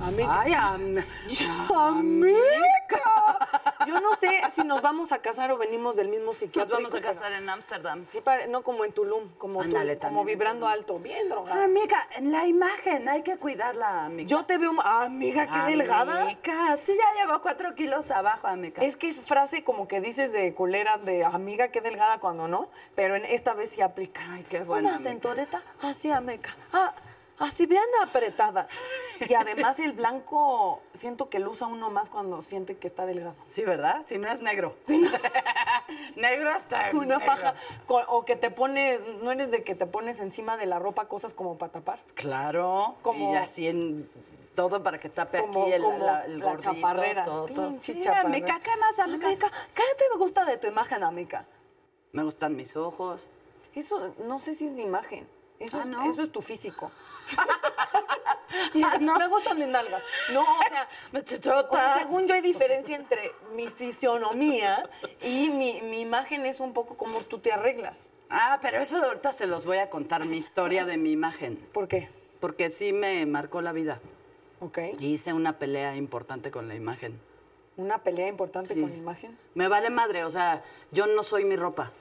[0.00, 0.40] Amiga.
[0.40, 1.04] Ay, am-
[1.74, 3.38] ¡Amiga!
[3.86, 6.76] Yo no sé si nos vamos a casar o venimos del mismo Nos psiquiátrico.
[6.76, 8.04] vamos a casar en Ámsterdam.
[8.06, 11.64] Sí, no como en Tulum, como, tú, Ándale, como vibrando alto, bien drogada.
[11.64, 14.26] Amiga, en la imagen hay que cuidarla, amiga.
[14.28, 16.22] Yo te veo, amiga, qué delgada.
[16.22, 18.82] Amiga, sí, ya llevo cuatro kilos abajo, amiga.
[18.82, 22.68] Es que es frase como que dices de culera, de amiga, qué delgada cuando no,
[22.94, 24.20] pero en esta vez sí aplica.
[24.30, 25.10] Ay, qué buena, Una amiga.
[25.10, 26.54] cinturita así, amiga.
[26.72, 26.94] Ah,
[27.38, 28.68] así bien apretada.
[29.28, 33.34] Y además el blanco, siento que lo usa uno más cuando siente que está delgado.
[33.46, 34.02] Sí, ¿verdad?
[34.06, 34.74] Si no es negro.
[36.16, 37.20] negro hasta Una negro.
[37.20, 37.54] faja.
[38.08, 41.34] O que te pones, no eres de que te pones encima de la ropa cosas
[41.34, 42.00] como para tapar.
[42.14, 42.96] Claro.
[43.02, 44.08] Como- y así en
[44.54, 47.24] todo para que tape Como, aquí el, como la, el la gordito, chaparrera.
[47.24, 47.68] todo, todo.
[47.70, 48.28] Pinche Sí, chaparrera.
[48.28, 48.98] amiga, ¿qué más?
[49.00, 49.28] Amiga,
[49.74, 51.44] ¿qué te gusta de tu imagen, amiga?
[52.12, 53.28] Me gustan mis ojos.
[53.74, 55.26] Eso no sé si es de imagen.
[55.58, 56.12] Eso, Ah, es, ¿no?
[56.12, 56.90] eso es tu físico.
[58.72, 60.02] Y eso, Me gustan mis nalgas.
[60.32, 61.98] No, o sea, Me chichotas.
[61.98, 64.88] según yo hay diferencia entre mi fisionomía
[65.22, 67.98] y mi, mi imagen es un poco como tú te arreglas.
[68.30, 71.56] Ah, pero eso ahorita se los voy a contar, mi historia de mi imagen.
[71.72, 72.08] ¿Por qué?
[72.40, 74.00] Porque sí me marcó la vida.
[74.60, 74.78] Ok.
[74.98, 77.20] Y hice una pelea importante con la imagen.
[77.76, 78.80] Una pelea importante Sí.
[78.80, 79.36] con la imagen.
[79.54, 81.92] Me vale madre, o sea, yo no soy mi ropa.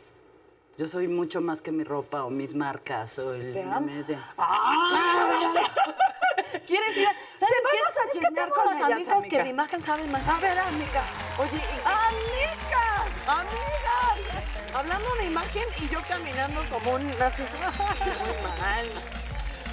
[0.77, 4.17] Yo soy mucho más que mi ropa o mis marcas o el Te medio.
[6.67, 7.07] ¿Quieres ir?
[7.07, 10.27] a- ¿Sabes Sí, vamos a chismear con unas ellas, amigas que de imagen saben más.
[10.27, 11.03] A ver, amiga.
[11.37, 13.27] Oye, y- ¡Amigas!
[13.27, 14.19] ¡Amigas!
[14.73, 17.03] Hablando de imagen y yo caminando como un...
[17.03, 17.29] Muy mal.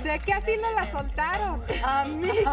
[0.03, 1.62] ¿De qué así no la soltaron?
[1.84, 2.53] Amiga.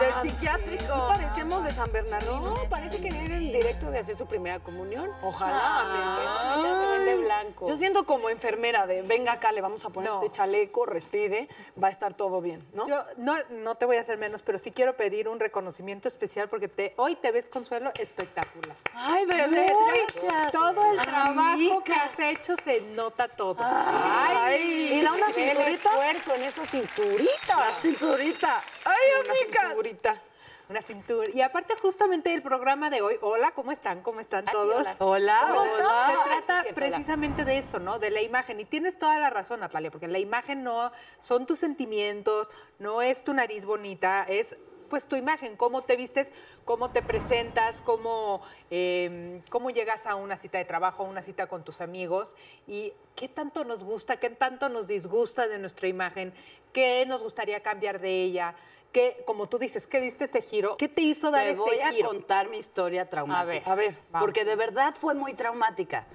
[0.00, 0.96] Del Ah, psiquiátrico.
[0.96, 2.40] ¿No parecemos de San Bernardino?
[2.40, 5.10] No, parece que viene en directo de hacer su primera comunión.
[5.22, 5.80] Ojalá.
[5.80, 6.62] amiga.
[6.68, 7.68] Ya se ven de blanco.
[7.68, 10.22] Yo siento como enfermera de, venga acá, le vamos a poner No.
[10.22, 11.48] este chaleco, respire,
[11.82, 12.88] va a estar todo bien, ¿no?
[12.88, 16.48] Yo no, no te voy a hacer menos, pero sí quiero pedir un reconocimiento especial
[16.48, 18.76] porque te, hoy te ves, Consuelo, espectacular.
[18.94, 19.72] Ay, bebé,
[20.14, 20.52] gracias.
[20.52, 23.56] Todo el trabajo que has hecho se nota todo.
[23.60, 25.70] Ay, Mira, una El cinturita.
[25.90, 27.56] esfuerzo en esos cinturitas.
[27.58, 28.62] la cinturita.
[28.84, 28.94] Ay,
[29.24, 29.60] Una amiga.
[29.68, 30.22] cinturita.
[30.68, 31.28] Una cintura.
[31.34, 34.02] Y aparte, justamente el programa de hoy, hola, ¿cómo están?
[34.02, 34.86] ¿Cómo están todos?
[35.00, 35.40] Hola.
[35.46, 36.20] Se Hola.
[36.24, 37.98] trata cierto, precisamente de eso, ¿no?
[37.98, 38.60] De la imagen.
[38.60, 42.48] Y tienes toda la razón, Natalia, porque la imagen no son tus sentimientos,
[42.78, 44.56] no es tu nariz bonita, es
[44.88, 46.32] pues tu imagen, cómo te vistes,
[46.64, 51.46] cómo te presentas, cómo, eh, cómo llegas a una cita de trabajo, a una cita
[51.46, 52.36] con tus amigos
[52.66, 56.32] y qué tanto nos gusta, qué tanto nos disgusta de nuestra imagen,
[56.72, 58.54] qué nos gustaría cambiar de ella,
[58.94, 60.76] qué, como tú dices, ¿qué diste este giro?
[60.78, 62.08] ¿Qué te hizo dar Te este voy a giro?
[62.08, 63.70] contar mi historia traumática.
[63.70, 66.06] A ver, Porque de verdad fue muy traumática.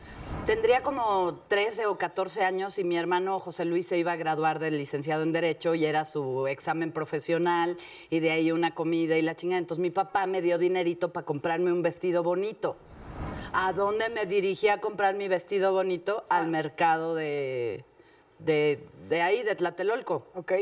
[0.46, 4.60] Tendría como 13 o 14 años y mi hermano José Luis se iba a graduar
[4.60, 7.78] del licenciado en Derecho y era su examen profesional
[8.10, 9.60] y de ahí una comida y la chingada.
[9.60, 12.78] Entonces mi papá me dio dinerito para comprarme un vestido bonito.
[13.52, 16.24] ¿A dónde me dirigí a comprar mi vestido bonito?
[16.30, 17.84] Al mercado de,
[18.40, 20.28] de, de ahí, de Tlatelolco.
[20.36, 20.54] ¿Ok?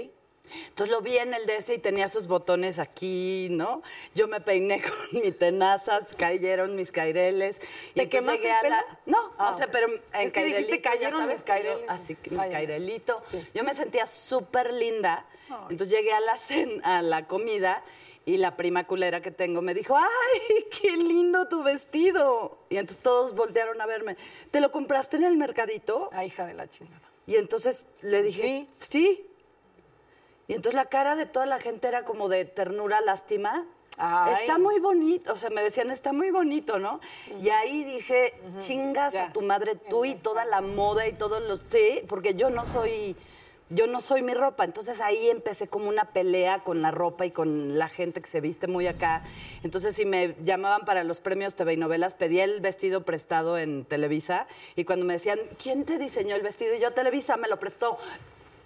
[0.70, 3.82] Entonces lo vi en el DS y tenía sus botones aquí, ¿no?
[4.16, 7.60] Yo me peiné con mi tenaza, cayeron mis caireles.
[7.96, 8.98] ¿Te quemaste llegué el a la- pelo?
[9.06, 11.90] No, Ah, o sea, pero en cairelito, cayeron sabes mis caireles.
[11.90, 13.22] Así que mi Ah, cairelito.
[13.30, 13.44] Sí.
[13.54, 15.26] Yo me sentía súper linda.
[15.70, 17.82] Entonces llegué a la, cen- a la comida
[18.26, 22.58] Y la prima culera que tengo me dijo, ¡ay, qué lindo tu vestido!
[22.70, 24.18] Y entonces todos voltearon a verme.
[24.52, 26.10] ¿Te lo compraste en el mercadito?
[26.12, 27.00] Ay, hija de la chingada.
[27.26, 29.27] Y entonces le dije, sí.
[30.48, 33.66] Y entonces la cara de toda la gente era como de ternura, lástima.
[33.98, 34.36] Ay.
[34.42, 37.00] Está muy bonito, o sea, me decían, está muy bonito, ¿no?
[37.42, 41.64] Y ahí dije, chingas a tu madre tú y toda la moda y todos los...
[41.68, 43.16] Sí, porque yo no soy...
[43.70, 47.32] Yo no soy mi ropa, entonces ahí empecé como una pelea con la ropa y
[47.32, 49.24] con la gente que se viste muy acá.
[49.62, 53.84] Entonces si me llamaban para los premios TV y novelas, pedía el vestido prestado en
[53.84, 54.48] Televisa
[54.78, 56.76] y cuando me decían, ¿quién te diseñó el vestido?
[56.76, 57.98] Y yo, Televisa me lo prestó.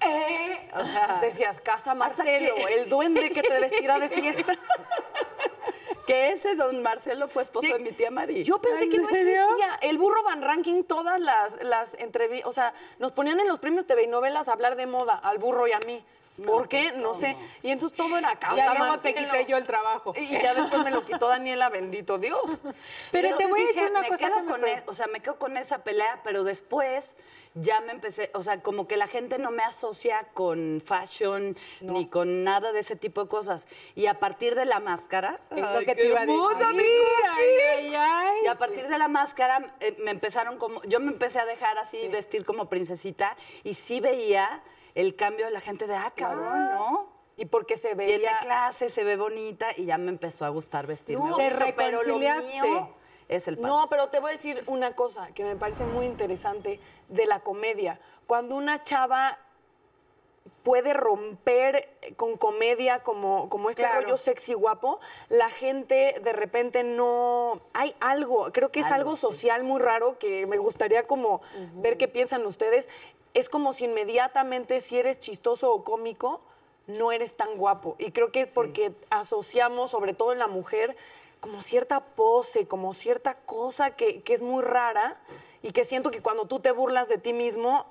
[0.03, 0.69] ¿Eh?
[0.73, 4.53] O sea, Decías, casa Marcelo, que- el duende que te vestirá de fiesta.
[6.07, 8.43] que ese don Marcelo fue esposo de mi tía Mari.
[8.43, 9.75] Yo pensé ¿En que no existía.
[9.81, 13.85] El burro Van Ranking, todas las, las entrevistas, o sea, nos ponían en los premios
[13.85, 16.03] TV y novelas a hablar de moda, al burro y a mí.
[16.45, 16.91] ¿Por qué?
[16.93, 17.37] No sé.
[17.61, 20.13] Y entonces todo era casa Ya luego te quité yo el trabajo.
[20.17, 22.39] Y ya después me lo quitó Daniela, bendito Dios.
[23.11, 24.83] Pero te voy a decir dije, una me cosa quedo que me con pre- e-
[24.87, 27.15] o sea, me quedo con esa pelea, pero después
[27.53, 32.07] ya me empecé, o sea, como que la gente no me asocia con fashion ni
[32.07, 33.67] con nada de ese tipo de cosas.
[33.95, 36.39] Y a partir de la máscara, Es lo ¡ay, que qué te iba a decir.
[37.33, 37.45] Ay,
[37.77, 38.37] ay, ay.
[38.45, 41.77] Y a partir de la máscara eh, me empezaron como, yo me empecé a dejar
[41.77, 44.61] así vestir como princesita y sí veía
[44.95, 47.09] el cambio de la gente de, ah, cabrón, ¿no?
[47.37, 48.39] Y porque se Tiene veía...
[48.39, 51.29] clase, se ve bonita y ya me empezó a gustar vestirme.
[51.29, 52.89] No, Te bonito, pero lo mío
[53.27, 53.87] es el No, pants.
[53.89, 57.99] pero te voy a decir una cosa que me parece muy interesante de la comedia.
[58.27, 59.37] Cuando una chava
[60.63, 64.01] puede romper con comedia como, como este Claro.
[64.01, 64.99] rollo sexy guapo,
[65.29, 67.61] la gente de repente no...
[67.73, 71.41] Hay algo, creo que es algo, social muy raro que me gustaría como
[71.75, 72.89] ver qué piensan ustedes.
[73.33, 76.41] Es como si inmediatamente si eres chistoso o cómico,
[76.87, 77.95] no eres tan guapo.
[77.97, 80.95] Y creo que es porque asociamos, sobre todo en la mujer,
[81.39, 85.19] como cierta pose, como cierta cosa que, que es muy rara
[85.63, 87.85] y que siento que cuando tú te burlas de ti mismo,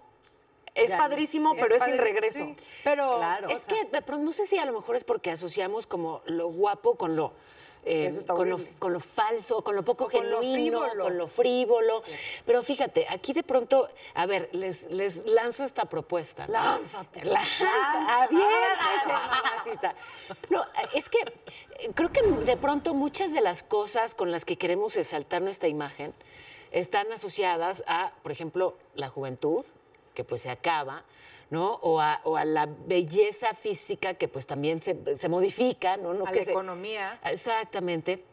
[0.75, 2.39] es Ya, padrísimo, Es pero es sin regreso.
[2.39, 2.57] sí.
[2.85, 3.49] Pero Claro.
[3.49, 6.95] Es que, pero no sé si a lo mejor es porque asociamos como lo guapo
[6.97, 7.33] con lo,
[7.85, 12.03] eh, con, lo con lo falso, con lo poco O con genuino, con lo frívolo.
[12.45, 16.47] Pero fíjate, aquí de pronto, a ver, les, les lanzo esta propuesta.
[16.47, 16.53] ¿no?
[16.53, 17.21] Lánzate.
[18.09, 19.95] Aviéntese, mamacita.
[20.51, 20.65] No,
[20.95, 24.97] es que eh, creo que de pronto muchas de las cosas con las que queremos
[24.97, 26.13] exaltar nuestra imagen
[26.73, 29.65] están asociadas a, por ejemplo, la juventud,
[30.15, 31.05] que pues se acaba,
[31.51, 31.75] ¿no?
[31.83, 36.15] O a, o a la belleza física, que pues también se, se modifica, ¿no?
[36.15, 37.19] no A que la se- economía.
[37.25, 38.25] Exactamente.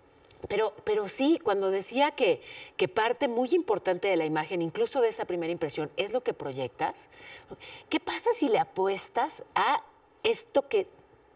[0.47, 2.41] Pero, pero sí, cuando decía que,
[2.77, 6.33] que parte muy importante de la imagen, incluso de esa primera impresión, es lo que
[6.33, 7.09] proyectas,
[7.89, 9.81] ¿qué pasa si le apuestas a
[10.21, 10.87] esto que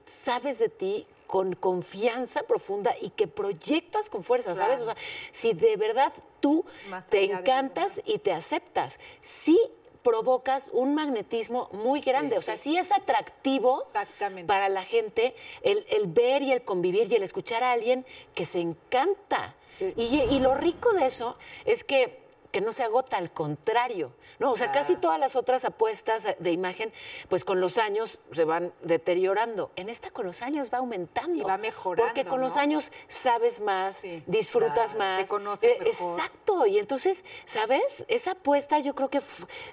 [0.05, 4.81] sabes de ti con confianza profunda y que proyectas con fuerza, ¿sabes?
[4.81, 4.95] O sea,
[5.31, 9.57] si de verdad tú Más te encantas y te aceptas, sí
[10.03, 14.48] provocas un magnetismo muy grande, o sea, sí es atractivo Exactamente.
[14.48, 18.06] para la gente el, el ver y el convivir y el escuchar a alguien
[18.36, 19.56] que se encanta.
[19.95, 22.20] Y, y lo rico de eso es que,
[22.51, 24.12] que no se agota, al contrario.
[24.39, 24.51] ¿no?
[24.51, 26.92] O sea, casi todas las otras apuestas de imagen,
[27.30, 29.71] pues con los años se van deteriorando.
[29.75, 31.36] En esta con los años va aumentando.
[31.36, 35.30] Y va mejorando, Porque con los años sabes más, Sí, disfrutas claro, te más.
[35.30, 36.19] conoces mejor.
[36.19, 36.65] Exacto.
[36.65, 38.03] Y entonces, ¿sabes?
[38.07, 39.21] Esa apuesta yo creo que,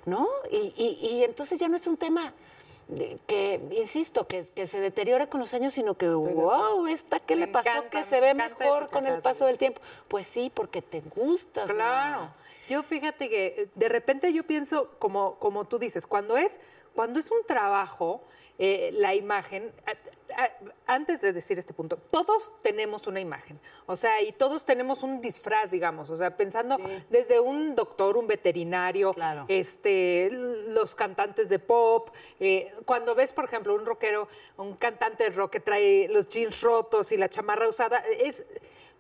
[0.05, 0.29] ¿no?
[0.51, 2.33] Y, y- y entonces ya no es un tema
[3.27, 7.47] que, insisto, que, que se deteriora con los años, sino que, wow, esta, ¿qué Me
[7.47, 7.69] le pasó?
[7.71, 9.81] encanta, que me se ve mejor con el paso del tiempo.
[10.09, 12.21] Pues sí, porque te gustas Claro.
[12.23, 12.31] más.
[12.69, 16.61] Yo fíjate que eh, de repente yo pienso, como, como tú dices, cuando es,
[16.95, 18.23] cuando es un trabajo,
[18.61, 20.51] eh, la imagen, a- a-
[20.87, 25.21] antes de decir este punto, todos tenemos una imagen, o sea, y todos tenemos un
[25.21, 26.77] disfraz, digamos, o sea, pensando
[27.09, 29.45] desde un doctor, un veterinario, Claro.
[29.47, 32.11] este, los cantantes de pop,
[32.41, 36.61] eh, cuando ves, por ejemplo, un rockero, un cantante de rock que trae los jeans
[36.61, 38.45] rotos y la chamarra usada, es,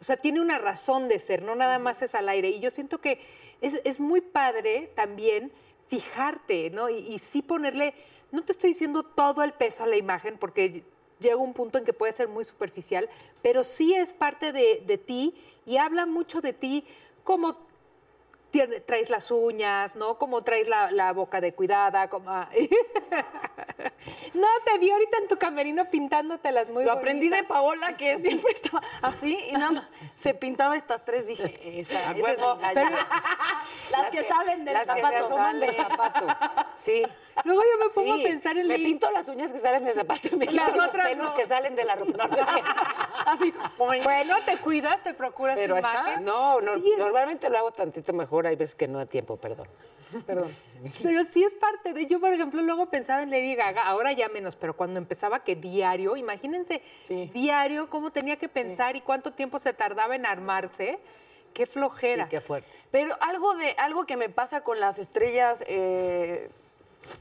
[0.00, 2.48] o sea, tiene una razón de ser, no nada más es al aire.
[2.50, 3.18] Y yo siento que
[3.60, 5.52] es, es muy padre también
[5.88, 6.90] fijarte, ¿no?
[6.90, 7.94] Y, y sí ponerle,
[8.30, 10.84] no te estoy diciendo todo el peso a la imagen, porque
[11.20, 13.08] llega un punto en que puede ser muy superficial,
[13.42, 15.34] pero sí es parte de, de ti
[15.66, 16.84] y habla mucho de ti
[17.24, 17.56] como
[18.50, 20.18] tiene- traes las uñas, ¿no?
[20.18, 22.30] Como traes la, la boca de cuidada, como...
[24.34, 27.44] no, te vi ahorita en tu camerino pintándotelas muy Lo aprendí de.
[27.44, 29.84] Paola, que siempre estaba así y nada más
[30.16, 31.26] se pintaba estas tres.
[31.26, 32.90] Dije, esa, esa es mi galla.
[32.90, 35.24] Las que salen del Las que se zapato.
[35.24, 36.26] asoman del zapato.
[36.76, 37.02] Sí.
[37.44, 39.94] Luego yo me pongo Sí, a pensar en me pinto las uñas que salen del
[39.94, 41.34] zapato y me quito los pelos no.
[41.34, 42.28] que salen de la ropa.
[43.26, 43.52] Así.
[43.76, 46.24] Bueno, te cuidas, te procuras Pero tu está- imagen.
[46.24, 49.36] No, no Sí es- normalmente lo hago tantito mejor, hay veces que no da tiempo,
[49.36, 49.68] perdón.
[50.26, 50.54] Perdón.
[51.02, 52.06] Pero sí es parte de.
[52.06, 55.54] Yo, por ejemplo, luego pensaba en Lady Gaga, ahora ya menos, pero cuando empezaba que
[55.56, 57.30] diario, imagínense, Sí.
[57.34, 60.98] diario, cómo tenía que pensar y cuánto tiempo se tardaba en armarse.
[61.52, 62.24] Qué flojera.
[62.24, 62.76] Sí, qué fuerte.
[62.90, 66.48] Pero algo de algo que me pasa con las estrellas eh,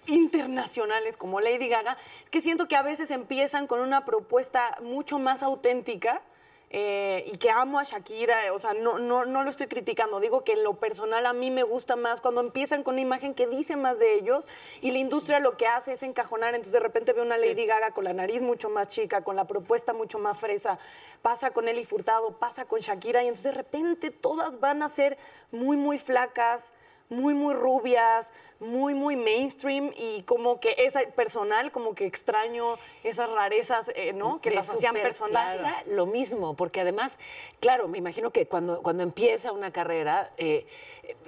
[0.08, 1.98] internacionales como Lady Gaga,
[2.32, 6.22] que siento que a veces empiezan con una propuesta mucho más auténtica.
[6.70, 10.44] eh, y que amo a Shakira, o sea, no, no, no lo estoy criticando, digo
[10.44, 13.48] que en lo personal a mí me gusta más cuando empiezan con una imagen que
[13.48, 14.46] dice más de ellos
[14.82, 17.92] y la industria lo que hace es encajonar, entonces de repente veo una Lady Gaga
[17.92, 20.78] con la nariz mucho más chica, con la propuesta mucho más fresa,
[21.22, 25.18] pasa con Eli Furtado, pasa con Shakira y entonces de repente todas van a ser
[25.52, 26.74] muy, muy flacas,
[27.10, 33.30] muy, muy rubias, muy, muy mainstream y como que esa personal, como que extraño esas
[33.32, 34.42] rarezas, eh, ¿no?
[34.42, 34.96] Que Me las hacían
[35.32, 37.18] pasa lo mismo, porque además,
[37.60, 40.66] claro, me imagino que cuando, cuando empieza una carrera eh,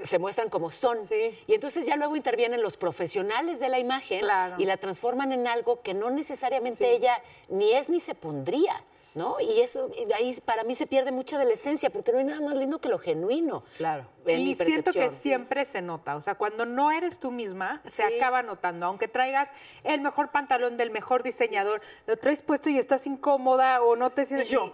[0.04, 1.06] se muestran como son.
[1.06, 1.38] Sí.
[1.48, 4.56] Y entonces ya luego intervienen los profesionales de la imagen Claro.
[4.58, 8.84] y la transforman en algo que no necesariamente ella ni es ni se pondría.
[9.16, 9.38] ¿No?
[9.40, 12.26] Y eso, y ahí para mí se pierde mucha de la esencia, porque no hay
[12.26, 13.64] nada más lindo que lo genuino.
[13.78, 14.06] Claro.
[14.26, 17.82] En mi y siento que siempre se nota, o sea, cuando no eres tú misma,
[17.88, 19.50] se acaba notando, aunque traigas
[19.84, 24.26] el mejor pantalón del mejor diseñador, lo traes puesto y estás incómoda o no te
[24.26, 24.74] sientes yo.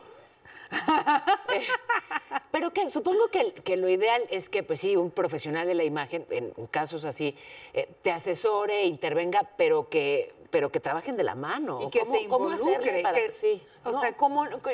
[2.51, 5.83] Pero que supongo que, que lo ideal es que, pues sí, un profesional de la
[5.83, 7.35] imagen, en casos así,
[7.73, 11.81] eh, te asesore, intervenga, pero que, pero que trabajen de la mano.
[11.81, 13.01] y que ¿Cómo- se cómo involucre.
[13.03, 13.61] para- que- sí.
[13.83, 14.15] O No, sea,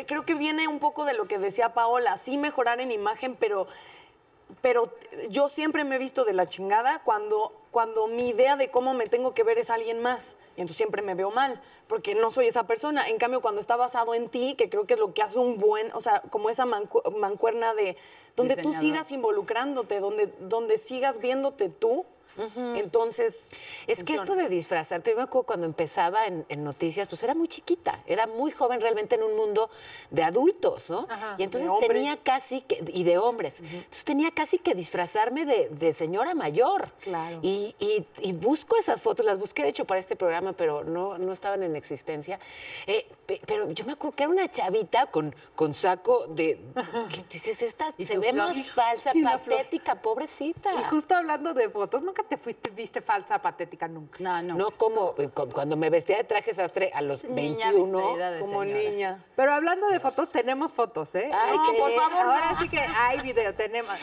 [0.05, 3.65] creo que viene un poco de lo que decía Paola, sí mejorar en imagen, pero,
[4.61, 4.93] pero
[5.29, 9.07] yo siempre me he visto de la chingada cuando, cuando mi idea de cómo me
[9.07, 10.35] tengo que ver es alguien más.
[10.55, 13.09] Y entonces siempre me veo mal, porque no soy esa persona.
[13.09, 15.57] En cambio, cuando está basado en ti, que creo que es lo que hace un
[15.57, 17.97] buen, o sea, como esa mancu- mancuerna de
[18.35, 22.05] donde tú sigas involucrándote, donde, donde sigas viéndote tú,
[22.75, 23.49] entonces...
[23.87, 27.33] Es que esto de disfrazarte, yo me acuerdo cuando empezaba en, en noticias, pues era
[27.33, 29.69] muy chiquita, era muy joven realmente en un mundo
[30.09, 31.07] de adultos, ¿no?
[31.37, 35.93] y entonces tenía casi que, y de hombres, entonces tenía casi que disfrazarme de, de
[35.93, 36.89] señora mayor.
[37.01, 37.39] Claro.
[37.41, 41.17] Y, y- y busco esas fotos, las busqué de hecho para este programa, pero no,
[41.17, 42.39] no estaban en existencia.
[42.87, 46.59] Eh, pe- pero yo me acuerdo que era una chavita con, con saco de,
[47.09, 47.61] ¿qué dices?
[47.61, 48.47] Esta se ve flor.
[48.55, 50.73] más falsa, patética, pobrecita.
[50.79, 54.17] y justo hablando de fotos, nunca te fuiste, viste falsa, patética, nunca.
[54.19, 54.55] No, no.
[54.55, 57.97] No como eh, cu- cuando me vestía de traje sastre a los Niña 21.
[57.97, 58.79] vestida de Como señora.
[58.79, 59.23] niña.
[59.35, 61.29] Pero hablando de fotos, tenemos fotos, ¿eh?
[61.33, 62.31] Ay, por favor, no.
[62.31, 63.93] ahora sí que hay video, tenemos.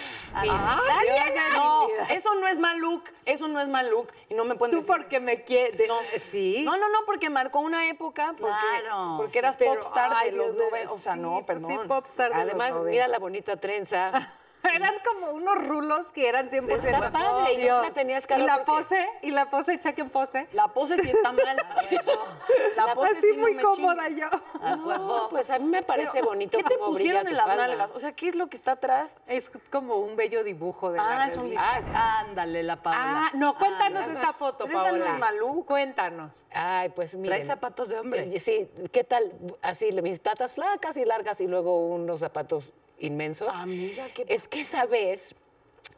[0.43, 4.09] Mira, Ay, de mi no, eso no es mal look, eso no es mal look
[4.29, 5.25] y no me pueden Tú decir porque eso.
[5.25, 5.89] me quieres.
[5.89, 5.99] No.
[6.31, 6.63] Sí.
[6.65, 9.15] No, no, no, porque marcó una época, porque, Claro.
[9.19, 11.71] porque eras Pero, popstar ay, de los Dios de- noven- O sea, sí, no, perdón.
[11.71, 12.91] Sí, popstar de los Además, 90.
[12.91, 14.13] mira la bonita trenza.
[14.75, 17.81] Eran como unos rulos que eran 100% Está padre, y Dios.
[17.83, 20.49] nunca tenías Y calor la porque- pose, y la pose, chequen pose.
[20.53, 21.57] La pose sí está mal.
[22.77, 24.27] La pose Así sí no muy me cómoda yo.
[24.79, 27.91] No, pues a mí me parece Pero, bonito ¿Qué te brilla pusieron en las nalgas?
[27.93, 29.21] O sea, ¿qué es lo que está atrás?
[29.27, 31.83] Es como un bello dibujo de la Ah, es un revista.
[31.95, 33.27] Ah, Ándale, la Paola.
[33.27, 35.15] Ah, no, cuéntanos esta foto, Pero esa no Paola.
[35.15, 35.65] es Malú.
[35.67, 36.45] Cuéntanos.
[36.53, 37.37] Ay, pues mira.
[37.37, 38.39] Trae zapatos de hombre.
[38.39, 39.33] Sí, ¿qué tal?
[39.63, 43.49] Así, mis patas flacas y largas y luego unos zapatos inmensos.
[43.55, 45.35] Amiga, qué Es que esa vez,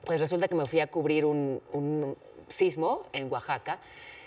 [0.04, 2.16] pues resulta que me fui a cubrir un, un
[2.48, 3.78] sismo en Oaxaca.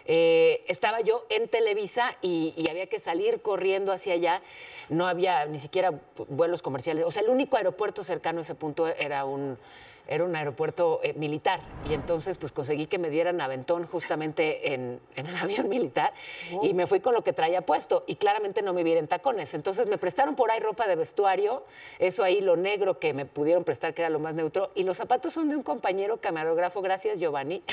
[0.05, 4.41] Eh, estaba yo en Televisa y, y había que salir corriendo hacia allá.
[4.89, 5.93] No había ni siquiera
[6.27, 7.05] vuelos comerciales.
[7.05, 9.57] O sea, el único aeropuerto cercano a ese punto era un,
[10.07, 11.59] era un aeropuerto eh, militar.
[11.89, 16.13] Y entonces, pues conseguí que me dieran aventón justamente en, en el avión militar
[16.61, 18.03] y me fui con lo que traía puesto.
[18.07, 19.53] Y claramente no me vi en tacones.
[19.53, 21.63] Entonces me prestaron por ahí ropa de vestuario,
[21.99, 24.71] eso ahí lo negro que me pudieron prestar, que era lo más neutro.
[24.75, 27.63] Y los zapatos son de un compañero camarógrafo, gracias Giovanni.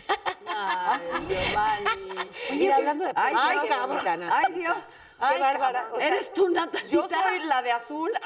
[0.46, 2.30] Ay, Giovanni.
[2.58, 4.74] Mira, hablando de Ay, ay, Dios.
[5.20, 5.86] Ay, bárbara.
[5.92, 6.88] O sea, Eres tú, Natalita.
[6.90, 8.10] Yo soy la de azul.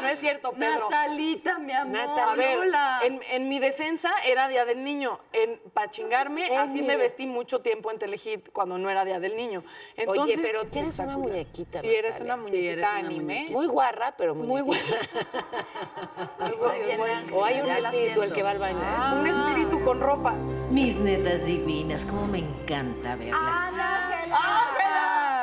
[0.00, 0.88] No es cierto, Pedro.
[0.90, 1.98] Natalita, mi amor.
[2.18, 3.00] A ver, Hola.
[3.04, 5.20] en, en mi defensa era Día del Niño.
[5.32, 9.36] En, para chingarme, así me vestí mucho tiempo en Telehit cuando no era Día del
[9.36, 9.62] Niño.
[9.94, 11.82] Entonces, Oye, pero tienes una muñequita.
[11.82, 13.22] Si eres una Sí, eres muñequita una anime.
[13.22, 13.52] muñequita.
[13.58, 14.78] Muy guarra, pero muy Muy
[17.32, 18.78] O hay un espíritu el que va al baño.
[19.20, 20.32] Un espíritu con ropa.
[20.70, 23.74] Mis netas divinas, como me encanta verlas.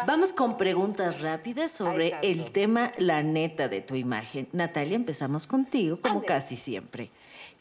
[0.10, 4.50] Vamos con preguntas rápidas sobre el tema la neta de tu imagen.
[4.54, 7.12] Natalia, empezamos contigo, como casi siempre.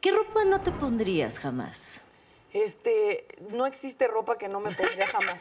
[0.01, 2.01] ¿Qué ropa no te pondrías jamás?
[2.55, 5.39] este, no existe ropa que no me pondría jamás.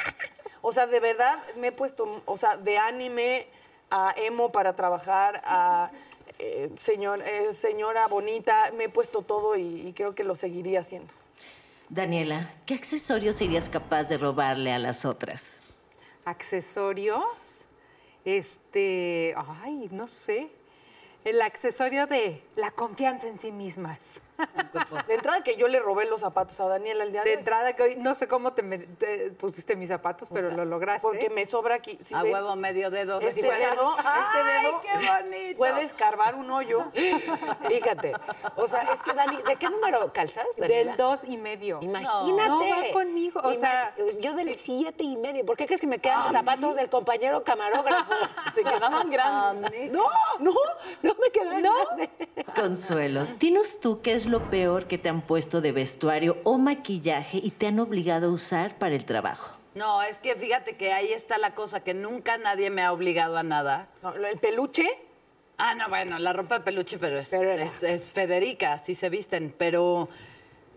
[0.62, 3.48] O sea, de verdad me he puesto, o sea, de anime
[3.90, 5.92] a emo para trabajar, a
[6.40, 10.82] eh, señor, eh, señora bonita, me he puesto todo y, y creo que lo seguiría
[10.82, 11.14] haciendo.
[11.88, 15.60] Daniela, ¿qué accesorios serías capaz de robarle a las otras?
[16.28, 17.66] Accesorios.
[18.26, 20.50] Este, ay, no sé.
[21.24, 24.22] El accesorio de la confianza en sí mismas.
[25.08, 27.74] De entrada que yo le robé los zapatos a Daniela el día de, De entrada,
[27.74, 31.02] que hoy no sé cómo te, me- te pusiste mis zapatos, pero lo lograste.
[31.02, 31.98] Porque me sobra aquí.
[32.04, 33.20] si A ven, huevo medio dedo.
[33.20, 33.54] Este dedo,
[33.98, 34.90] este ¡Ay, dedo qué
[35.24, 35.58] bonito!
[35.58, 36.86] puede escarbar un hoyo.
[37.68, 38.14] Fíjate.
[38.56, 40.46] O sea, es que Dani, ¿de qué número calzas?
[40.58, 40.92] Daniela?
[40.92, 41.80] Del dos y medio.
[41.82, 42.48] Imagínate.
[42.50, 45.46] No va conmigo, o sea- yo del siete y medio.
[45.46, 48.14] ¿Por qué crees que me quedan los zapatos del compañero camarógrafo?
[48.56, 49.92] Te quedaban grandes.
[49.92, 50.08] No,
[50.40, 50.54] no,
[51.02, 51.74] no me quedan ¿No?
[51.86, 52.10] grandes.
[52.56, 57.40] Consuelo, dinos tú qué es lo peor que te han puesto de vestuario o maquillaje
[57.42, 59.54] y te han obligado a usar para el trabajo.
[59.76, 63.38] No, es que fíjate que ahí está la cosa, que nunca nadie me ha obligado
[63.38, 63.90] a nada.
[64.04, 64.88] No, el peluche,
[65.60, 68.94] Ah, no, bueno, la ropa de peluche, pero es, Pero era- es, es Federica, así
[68.94, 70.08] se visten, pero,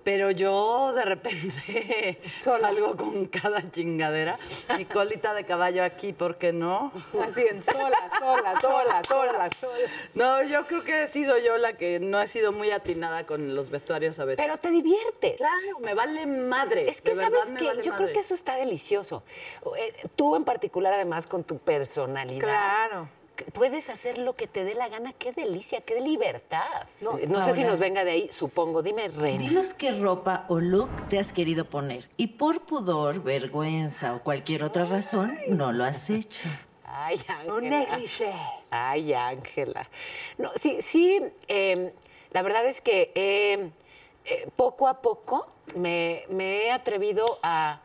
[0.04, 4.38] pero yo de repente salgo con cada chingadera.
[4.76, 6.92] Mi colita de caballo aquí, ¿por qué no?
[7.22, 9.74] Así en sola, sola, sola, sola, sola.
[10.14, 13.54] No, yo creo que he sido yo la que no he sido muy atinada con
[13.54, 14.44] los vestuarios a veces.
[14.44, 15.36] Pero te diviertes.
[15.36, 16.88] claro, me vale madre.
[16.88, 19.22] Es que de sabes vale yo creo que eso está delicioso.
[19.78, 22.40] Eh, Tú en particular, además, con tu personalidad.
[22.40, 23.19] Claro.
[23.52, 25.12] Puedes hacer lo que te dé la gana.
[25.12, 26.86] Qué delicia, qué libertad.
[27.00, 28.82] No, sé si nos venga de ahí, supongo.
[28.82, 29.42] Dime, Reina.
[29.42, 34.64] Dinos qué ropa o look te has querido poner y por pudor, vergüenza o cualquier
[34.64, 36.48] otra razón no lo has hecho.
[36.84, 37.86] Ay, Ángela.
[38.70, 39.88] Ay, Ángela.
[40.38, 41.92] No, sí, sí, eh,
[42.32, 43.70] la verdad es que eh,
[44.24, 47.80] eh, poco a poco me, me he atrevido a,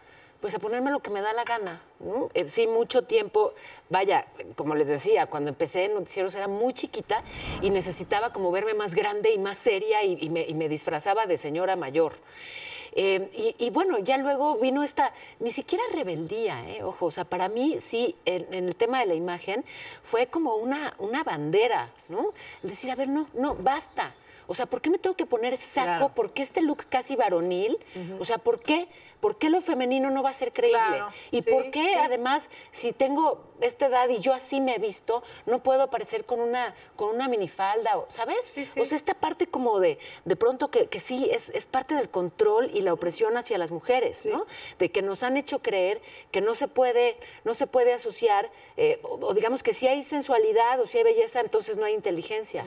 [0.46, 1.82] pues a ponerme lo que me da la gana.
[2.00, 2.30] ¿no?
[2.36, 3.56] Eh, sí, mucho tiempo,
[3.90, 7.24] vaya, como les decía, cuando empecé en noticieros era muy chiquita
[7.64, 11.26] y necesitaba como verme más grande y más seria y, y me, y me disfrazaba
[11.26, 12.14] de señora mayor.
[12.92, 16.84] Eh, y, y bueno, ya luego vino esta, ni siquiera rebeldía, ¿eh?
[16.84, 19.66] ojo, o sea, para mí sí, en, en el tema de la imagen
[20.04, 22.34] fue como una, una bandera, ¿no?
[22.62, 24.14] El decir, a ver, no, no, basta.
[24.48, 25.86] O sea, ¿por qué me tengo que poner ese saco?
[25.88, 26.10] Claro.
[26.10, 27.80] ¿Por qué este look casi varonil?
[28.20, 28.88] O sea, ¿por qué,
[29.26, 30.78] ¿por qué lo femenino no va a ser creíble?
[30.78, 31.94] Claro, ¿Y sí, por qué, sí.
[31.96, 36.40] además, si tengo esta edad y yo así me he visto, no puedo aparecer con
[36.42, 38.06] una, con una minifalda?
[38.08, 38.46] ¿Sabes?
[38.46, 38.80] Sí.
[38.80, 42.10] O sea, esta parte como de, de pronto que, que sí, es, es parte del
[42.12, 44.46] control y la opresión hacia las mujeres, ¿no?
[44.78, 49.00] De que nos han hecho creer que no se puede, no se puede asociar, eh,
[49.02, 52.64] o, o digamos que si hay sensualidad o si hay belleza, entonces no hay inteligencia.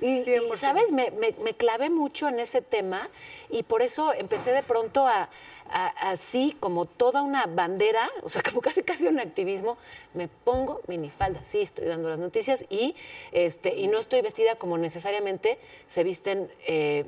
[0.00, 0.56] Y, y, 100%.
[0.56, 0.90] ¿sabes?
[0.90, 3.10] Me, me- me clavé mucho en ese tema
[3.50, 5.28] y por eso empecé de pronto a,
[5.72, 9.76] a- así como toda una bandera, o sea, como casi casi un activismo,
[10.14, 12.94] me pongo minifalda, sí, estoy dando las noticias y,
[13.32, 15.58] este, y no estoy vestida como necesariamente
[15.88, 17.04] se visten eh,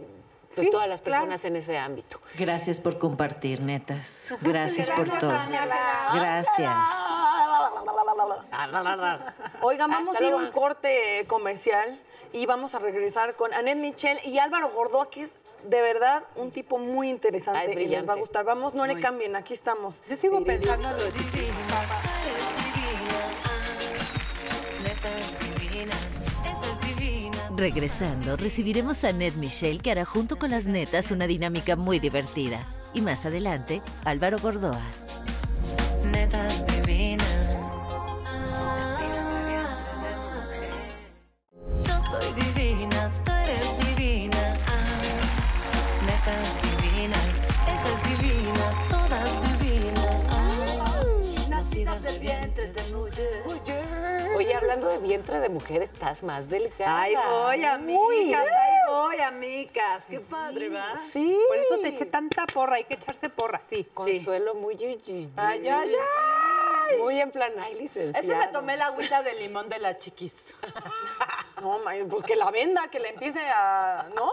[0.55, 1.23] pues Sí, todas las claro.
[1.23, 2.21] personas en ese ámbito.
[2.39, 4.33] Gracias por compartir, netas.
[4.41, 5.33] Gracias por todo.
[6.15, 6.73] Gracias.
[9.63, 12.01] Oigan, vamos Hasta a ir a un corte comercial
[12.33, 15.31] y vamos a regresar con Annette Michel y Álvaro Gordoa, que es
[15.69, 18.45] de verdad un tipo muy Ah, interesante es y les va a gustar.
[18.45, 20.01] Vamos, no le cambien, aquí estamos.
[20.09, 22.03] Yo sigo pensando en lo divina, ah,
[24.83, 27.51] netas divinas, esa es divina.
[27.57, 32.61] Regresando, recibiremos a Ned Michelle que hará junto con las netas una dinámica muy divertida.
[32.93, 34.81] Y más adelante, Álvaro Gordoa.
[54.75, 57.03] Hablando de vientre de mujer, estás más delgada.
[57.03, 60.05] Ay, voy, amigas, ay, voy, amigas.
[60.11, 60.97] Qué padre, ¿va?
[60.97, 61.39] Sí.
[61.47, 63.87] Por eso te eché tanta porra, hay que echarse porra, sí.
[63.95, 64.75] Consuelo muy...
[65.37, 66.99] Ay, ay, ay.
[66.99, 68.19] Muy en plan, ay, licenciada.
[68.19, 70.53] Ese me tomé la agüita de limón de la chiquis.
[71.63, 71.79] No,
[72.11, 74.07] pues que la venda, que la empiece a.
[74.15, 74.33] ¿No?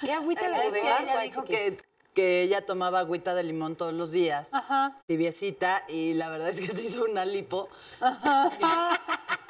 [0.00, 1.56] ¿Qué agüita de Es que limón, ella dijo chiquis?
[1.56, 1.78] que,
[2.14, 5.00] que ella tomaba agüita de limón todos los días, Ajá.
[5.06, 7.68] tibiecita, y la verdad es que se hizo una lipo.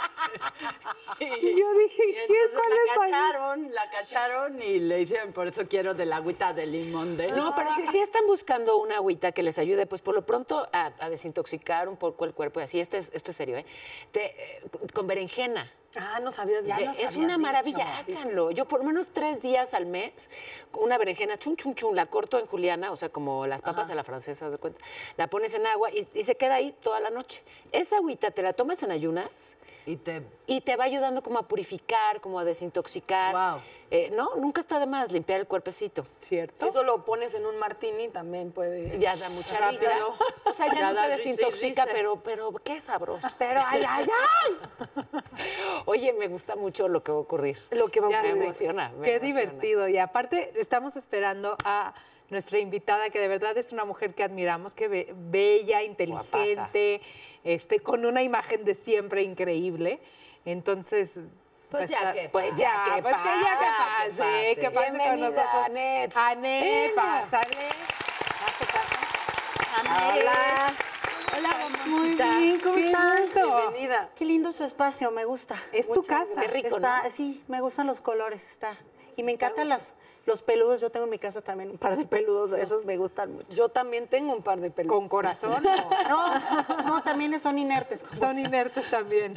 [1.21, 2.35] Y yo dije, Y ¿qué?
[2.53, 3.11] ¿Cuál la es ahí?
[3.11, 7.55] cacharon, la cacharon y le hicieron, por eso quiero del agüita de limón de No,
[7.55, 10.93] pero si, si están buscando una agüita que les ayude, pues por lo pronto a,
[10.99, 13.67] a desintoxicar un poco el cuerpo y así, este es- esto es serio, ¿eh?
[14.13, 14.25] Te-
[14.57, 15.71] eh, con berenjena.
[15.97, 18.51] Ah, no sabías Ya es una maravilla, háganlo.
[18.51, 20.29] Yo por lo menos tres días al mes,
[20.73, 23.95] una berenjena, chun, chun, chun, la corto en juliana, o sea, como las papas a
[23.95, 24.81] la francesa, haz de cuenta.
[25.17, 27.45] La pones en agua y, y se queda ahí toda la noche.
[27.71, 30.23] Esa agüita te la tomas en ayunas Y te...
[30.47, 33.35] y te va ayudando como a purificar, como a desintoxicar.
[33.35, 33.63] Wow.
[33.91, 36.07] Eh, no, nunca está de más limpiar el cuerpecito.
[36.21, 36.57] ¿Cierto?
[36.59, 38.99] Si eso lo pones en un martini, también puede.
[38.99, 39.81] Ya da mucha Rápido.
[39.83, 39.99] risa.
[40.45, 41.87] O sea, ya, Ya no te desintoxica, risa.
[41.93, 43.29] pero, pero qué sabroso.
[43.39, 45.05] Pero ay, ay, ay.
[45.87, 47.59] Oye, me gusta mucho lo que va a ocurrir.
[47.71, 48.45] Lo que va a Ya Me ocurrir.
[48.45, 48.89] emociona.
[48.97, 49.41] me Qué emociona.
[49.41, 49.89] divertido.
[49.89, 51.95] Y aparte, estamos esperando a
[52.35, 57.01] nuestra invitada, que de verdad es una mujer que admiramos, que be- bella, inteligente,
[57.45, 60.01] este, con una imagen de siempre increíble.
[60.45, 61.19] Entonces.
[61.71, 64.61] Pues ya que pues ya que pues ya que pase, pase, que pase.
[64.61, 65.65] que pase con nosotros.
[65.65, 66.17] Anet.
[66.17, 67.57] Anet, pásale.
[68.41, 68.95] Pase, pase.
[70.21, 70.73] Hola.
[71.37, 71.51] Hola,
[71.87, 73.57] Muy bien, ¿cómo gusto.
[73.57, 74.11] Bienvenida.
[74.15, 75.57] Qué lindo su espacio, me gusta.
[75.73, 76.41] Es tu casa.
[76.43, 77.11] Qué rico, Está, ¿no?
[77.11, 78.77] Sí, me gustan los colores, está.
[79.17, 80.81] Y me encantan las, los peludos.
[80.81, 83.51] Yo tengo en mi casa también un par de peludos, esos me gustan mucho.
[83.51, 84.93] Yo también tengo un par de pelos.
[84.93, 85.63] Con corazón.
[86.09, 88.03] No, no, también son inertes.
[88.03, 89.35] como Son inertes también.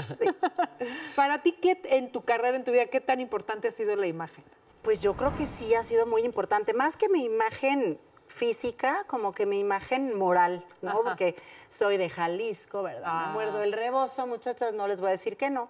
[1.16, 4.08] Para ti, ¿qué en tu carrera, en tu vida, qué tan importante ha sido la
[4.08, 4.44] imagen?
[4.82, 9.34] Pues yo creo que sí ha sido muy importante, más que mi imagen física, como
[9.34, 10.92] que mi imagen moral, ¿no?
[10.92, 11.00] Ajá.
[11.04, 11.36] Porque
[11.70, 13.04] soy de Jalisco, ¿verdad?
[13.06, 13.28] Ah.
[13.28, 15.70] Me muerdo el rebozo, muchachas, no les voy a decir que no.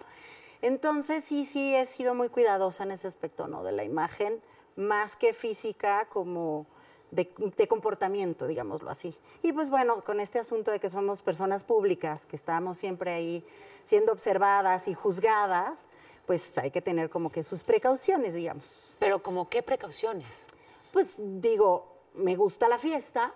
[0.61, 3.63] Entonces sí, sí he sido muy cuidadosa en ese aspecto, ¿no?
[3.63, 4.41] De la imagen,
[4.77, 6.65] más que física, como
[7.11, 9.13] de, de comportamiento, digámoslo así.
[9.43, 13.45] Y pues bueno, con este asunto de que somos personas públicas, que estamos siempre ahí
[13.83, 15.89] siendo observadas y juzgadas,
[16.25, 18.95] pues hay que tener como que sus precauciones, digamos.
[18.99, 20.45] Pero como qué precauciones.
[20.91, 23.33] Pues digo, me gusta la fiesta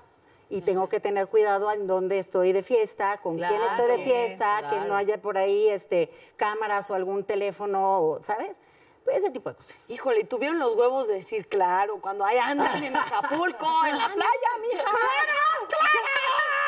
[0.49, 4.03] y tengo que tener cuidado en dónde estoy de fiesta, con quién estoy de Claro,
[4.03, 4.87] fiesta, que claro.
[4.89, 8.59] no haya por ahí este, cámaras o algún teléfono, ¿sabes?
[9.03, 9.75] Pues ese tipo de cosas.
[9.87, 14.07] Híjole, ¿y tuvieron los huevos de decir, claro, cuando ahí andan en Acapulco, en la
[14.13, 14.83] playa, mija?
[14.83, 15.67] ¡Claro!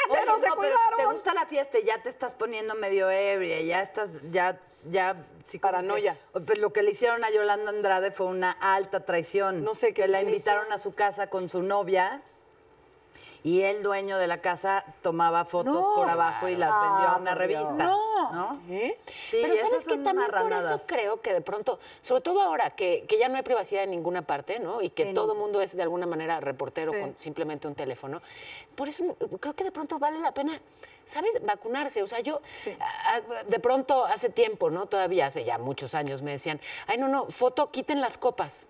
[0.09, 0.97] Oye, ¡Cero se no, pero cuidaron!
[0.99, 5.15] Te gusta la fiesta y ya te estás poniendo medio ebria, ya estás, ya, ya.
[5.43, 6.19] sí, Paranoia.
[6.33, 9.63] que- pues lo que le hicieron a Yolanda Andrade fue una alta traición.
[9.63, 12.21] No sé qué Que la invitaron a su casa con su novia.
[13.45, 15.95] Y el dueño de la casa tomaba fotos No.
[15.95, 17.73] por abajo y las vendió a Ah, una revista.
[17.73, 18.59] No.
[18.69, 18.97] ¿Eh?
[19.21, 20.85] Sí, Pero sabes que también por eso marranadas.
[20.87, 24.21] creo que de pronto, sobre todo ahora que, que ya no hay privacidad en ninguna
[24.21, 24.81] parte, ¿no?
[24.81, 25.41] Y que Sí, todo no.
[25.41, 26.99] mundo es de alguna manera reportero Sí.
[27.01, 28.21] con simplemente un teléfono.
[28.75, 29.03] Por eso
[29.41, 30.57] creo que de pronto vale la pena,
[31.05, 31.37] ¿sabes?
[31.45, 32.01] Vacunarse.
[32.01, 32.75] O sea, yo Sí.
[32.79, 34.85] a- a- de pronto hace tiempo, ¿no?
[34.85, 38.67] Todavía hace ya muchos años me decían, ay, no, no, foto, quiten las copas.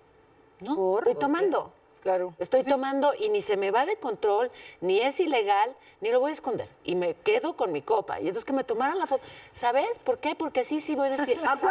[0.62, 1.08] No, ¿Por?
[1.08, 1.72] estoy tomando.
[2.04, 2.34] Claro.
[2.38, 6.32] Estoy tomando y ni se me va de control, ni es ilegal, ni lo voy
[6.32, 6.68] a esconder.
[6.84, 8.20] Y me quedo con mi copa.
[8.20, 9.24] Y entonces que me tomaran la foto.
[9.54, 10.36] ¿Sabes por qué?
[10.36, 11.58] Porque sí, sí voy de fiesta.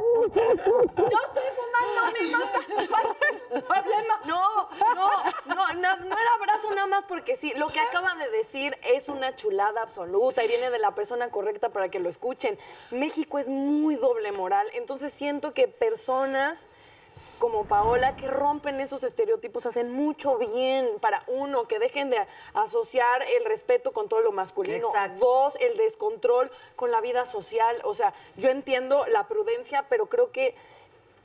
[0.00, 2.60] Yo estoy fumando mi nota.
[3.50, 4.20] Problema.
[4.24, 5.10] No, no,
[5.46, 7.52] no, no, no era abrazo nada más porque sí.
[7.56, 11.70] Lo que acaba de decir es una chulada absoluta y viene de la persona correcta
[11.70, 12.58] para que lo escuchen.
[12.90, 16.58] México es muy doble moral, entonces siento que personas
[17.40, 22.18] como Paola que rompen esos estereotipos hacen mucho bien para uno, que dejen de
[22.52, 24.88] asociar el respeto con todo lo masculino.
[24.88, 25.26] Exacto.
[25.26, 27.80] Dos, el descontrol con la vida social.
[27.84, 30.54] O sea, yo entiendo la prudencia, pero creo que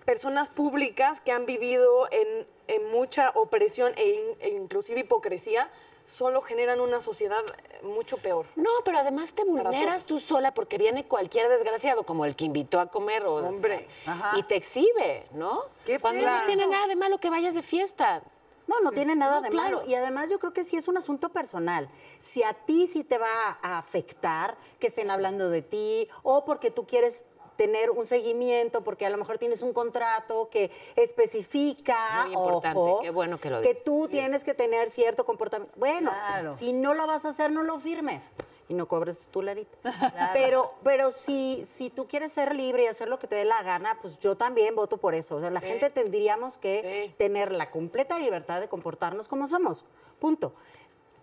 [0.05, 5.69] personas públicas que han vivido en, en mucha opresión e, in- e inclusive hipocresía
[6.07, 7.41] solo generan una sociedad
[7.81, 8.45] mucho peor.
[8.55, 12.79] No, pero además te vulneras tú sola porque viene cualquier desgraciado, como el que invitó
[12.79, 13.87] a comer o sea, Hombre.
[14.05, 14.37] Ajá.
[14.37, 15.63] y te exhibe, ¿no?
[15.83, 18.21] Qué Cuando no tiene nada de malo que vayas de fiesta.
[18.67, 19.77] No, no tiene nada No, de claro.
[19.79, 19.89] malo.
[19.89, 21.87] Y además yo creo que sí es un asunto personal.
[22.21, 26.69] Si a ti sí te va a afectar que estén hablando de ti o porque
[26.71, 32.33] tú quieres tener un seguimiento, porque a lo mejor tienes un contrato que especifica, Muy
[32.33, 35.73] importante, ojo, qué bueno que lo que tú tienes que tener cierto comportamiento.
[35.77, 36.55] Bueno, Claro.
[36.55, 38.21] si no lo vas a hacer, no lo firmes
[38.67, 39.77] y no cobres tu larita.
[40.33, 43.61] Pero, pero si, si tú quieres ser libre y hacer lo que te dé la
[43.61, 45.35] gana, pues yo también voto por eso.
[45.35, 47.13] O sea, la gente tendríamos que Sí.
[47.17, 49.85] tener la completa libertad de comportarnos como somos.
[50.19, 50.53] Punto.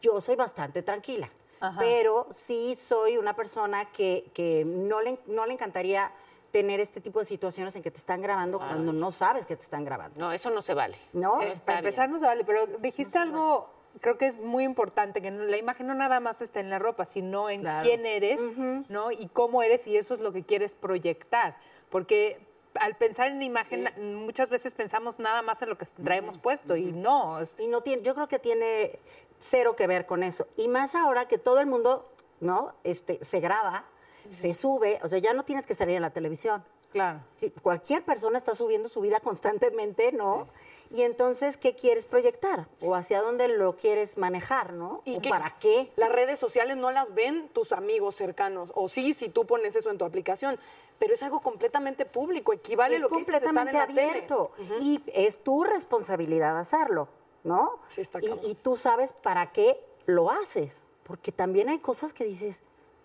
[0.01, 1.31] Yo soy bastante tranquila,
[1.79, 6.11] pero sí soy una persona que, que no, le, no le encantaría
[6.53, 9.65] tener este tipo de situaciones en que te están grabando cuando no sabes que te
[9.65, 10.21] están grabando.
[10.21, 10.97] No, eso no se vale.
[11.13, 11.39] ¿No?
[11.39, 11.79] Para bien.
[11.79, 13.69] empezar, no se vale, pero dijiste algo
[14.01, 17.05] creo que es muy importante que la imagen no nada más está en la ropa,
[17.05, 17.87] sino en Claro.
[17.87, 18.41] quién eres,
[18.89, 19.13] ¿no?
[19.13, 21.57] Y cómo eres y eso es lo que quieres proyectar,
[21.91, 22.41] porque
[22.81, 23.91] al pensar en imagen
[24.25, 28.03] muchas veces pensamos nada más en lo que traemos puesto y no, Y no tiene,
[28.03, 28.99] yo creo que tiene
[29.39, 30.47] cero que ver con eso.
[30.57, 32.09] Y más ahora que todo el mundo,
[32.41, 32.75] ¿no?
[32.85, 33.85] Este, se graba,
[34.31, 36.65] se sube, o sea, ya no tienes que salir en la televisión.
[36.93, 37.21] claro.
[37.39, 40.47] Sí, cualquier persona está subiendo su vida constantemente, ¿no?
[40.91, 42.69] Y entonces, ¿qué quieres proyectar?
[42.83, 45.01] ¿O hacia dónde lo quieres manejar, ¿no?
[45.07, 45.91] ¿Y ¿O qué- para qué?
[45.97, 48.71] Las redes sociales no las ven tus amigos cercanos.
[48.75, 50.59] O sí, si tú pones eso en tu aplicación.
[50.99, 52.53] Pero es algo completamente público.
[52.53, 54.03] Equivale es lo que estar completamente en la tele.
[54.11, 54.51] abierto.
[54.83, 57.09] Y es tu responsabilidad hacerlo,
[57.43, 57.79] ¿no?
[57.89, 60.83] Sí, está y, y tú sabes para qué lo haces.
[61.05, 62.63] Porque también hay cosas que dices,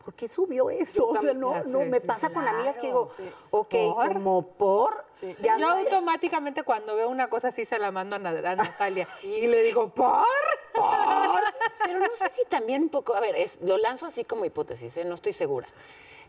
[0.07, 0.99] ¿por qué subió eso?
[0.99, 1.53] Yo O sea, no,
[1.85, 3.09] me sí, pasa con amigas que digo,
[3.51, 4.13] ok, ¿Por?
[4.13, 5.03] como por.
[5.41, 9.05] Ya Yo automáticamente cuando veo una cosa así se la mando a, Na- a Natalia
[9.23, 10.23] y le digo, ¿por?
[11.83, 14.95] Pero no sé si también un poco, a ver, es, lo lanzo así como hipótesis,
[14.95, 15.03] ¿eh?
[15.03, 15.67] no estoy segura.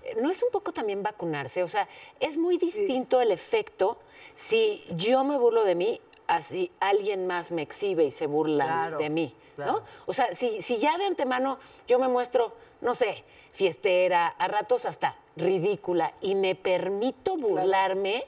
[0.02, 1.62] Eh, ¿No es un poco también vacunarse?
[1.62, 1.86] O sea,
[2.18, 3.98] es muy distinto el efecto
[4.34, 8.98] si yo me burlo de mí, así alguien más me exhibe y se burla Claro,
[8.98, 9.72] de mí, claro.
[9.74, 9.82] ¿no?
[10.06, 14.86] O sea, si, si ya de antemano yo me muestro, no sé, fiestera, a ratos
[14.86, 18.24] hasta ridícula y me permito burlarme,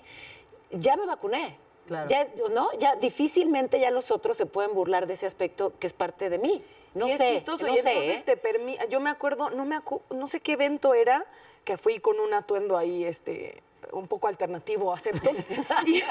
[0.71, 1.57] ya me vacuné.
[1.87, 2.09] Claro.
[2.09, 2.69] Ya, ¿no?
[2.79, 6.39] ya difícilmente ya los otros se pueden burlar de ese aspecto que es parte de
[6.39, 6.63] mí.
[6.95, 8.23] No Y es sé, chistoso, no y sé, entonces ¿eh?
[8.27, 11.25] te permi- yo me acuerdo, no me acu- no sé qué evento era,
[11.65, 15.31] que fui con un atuendo ahí, este, un poco alternativo, acepto.
[15.87, 16.03] Y,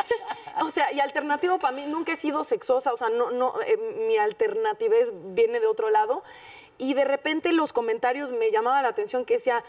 [0.61, 3.77] o sea, y alternativo para mí nunca he sido sexosa, o sea, no, no, eh,
[4.07, 6.23] mi alternativa es- viene de otro lado.
[6.79, 9.63] Y de repente los comentarios me llamaban la atención que decía,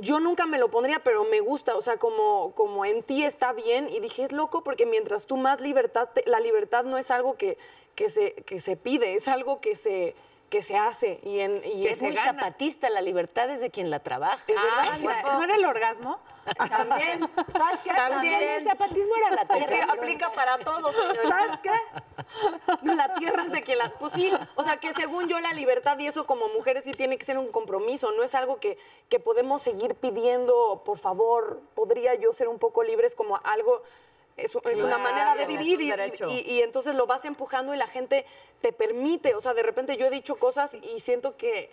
[0.00, 3.52] yo nunca me lo pondría, pero me gusta, o sea, como, como en ti está
[3.52, 3.88] bien.
[3.88, 7.34] Y dije, es loco porque mientras tú más libertad, te- la libertad no es algo
[7.36, 7.58] que,
[7.94, 10.14] que, se, que se pide, es algo que se,
[10.50, 11.18] que se hace.
[11.24, 14.42] Y, en, y Que es muy zapatista, la libertad es de quien la trabaja.
[14.46, 15.22] Es verdad.
[15.24, 16.20] Ah, ¿No era el orgasmo?
[16.56, 17.90] También, ¿sabes qué?
[17.94, 18.42] También.
[18.42, 19.92] El zapatismo era la Es que tierra.
[19.92, 21.28] aplica para todos, señorita.
[21.28, 21.70] ¿Sabes qué?
[22.82, 23.90] No, la tierra es de quien la...
[23.90, 27.18] Pues sí, o sea, que según yo la libertad y eso como mujeres sí tiene
[27.18, 28.78] que ser un compromiso, no es algo que,
[29.08, 33.82] que podemos seguir pidiendo, por favor, podría yo ser un poco libre, es como algo...
[34.36, 38.24] Es, es una manera de vivir y, y entonces lo vas empujando y la gente
[38.62, 41.70] te permite, o sea, de repente yo he dicho cosas y siento que,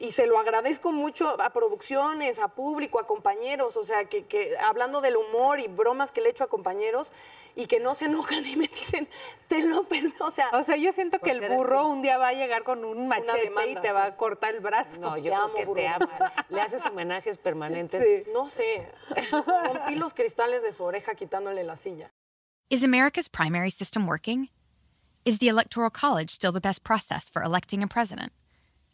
[0.00, 4.56] y se lo agradezco mucho a producciones, a público, a compañeros, o sea, que, que
[4.58, 7.12] hablando del humor y bromas que le echo a compañeros
[7.54, 9.08] y que no se enojan y me dicen,
[9.46, 11.88] te lo perdono, o sea, O sea, yo siento que el burro tú.
[11.88, 14.60] un día va a llegar con un machete y demanda, te va a cortar el
[14.60, 15.00] brazo.
[15.00, 15.80] No, yo Te creo amo, que burro.
[15.80, 16.32] te ama.
[16.48, 18.02] Le haces homenajes permanentes.
[18.02, 18.30] Sí.
[18.32, 18.90] no sé,
[19.30, 22.10] rompí los cristales de su oreja quitándole la silla.
[22.70, 24.48] Is America's primary system working?
[25.26, 28.32] Is the Electoral College still the best process for electing a president?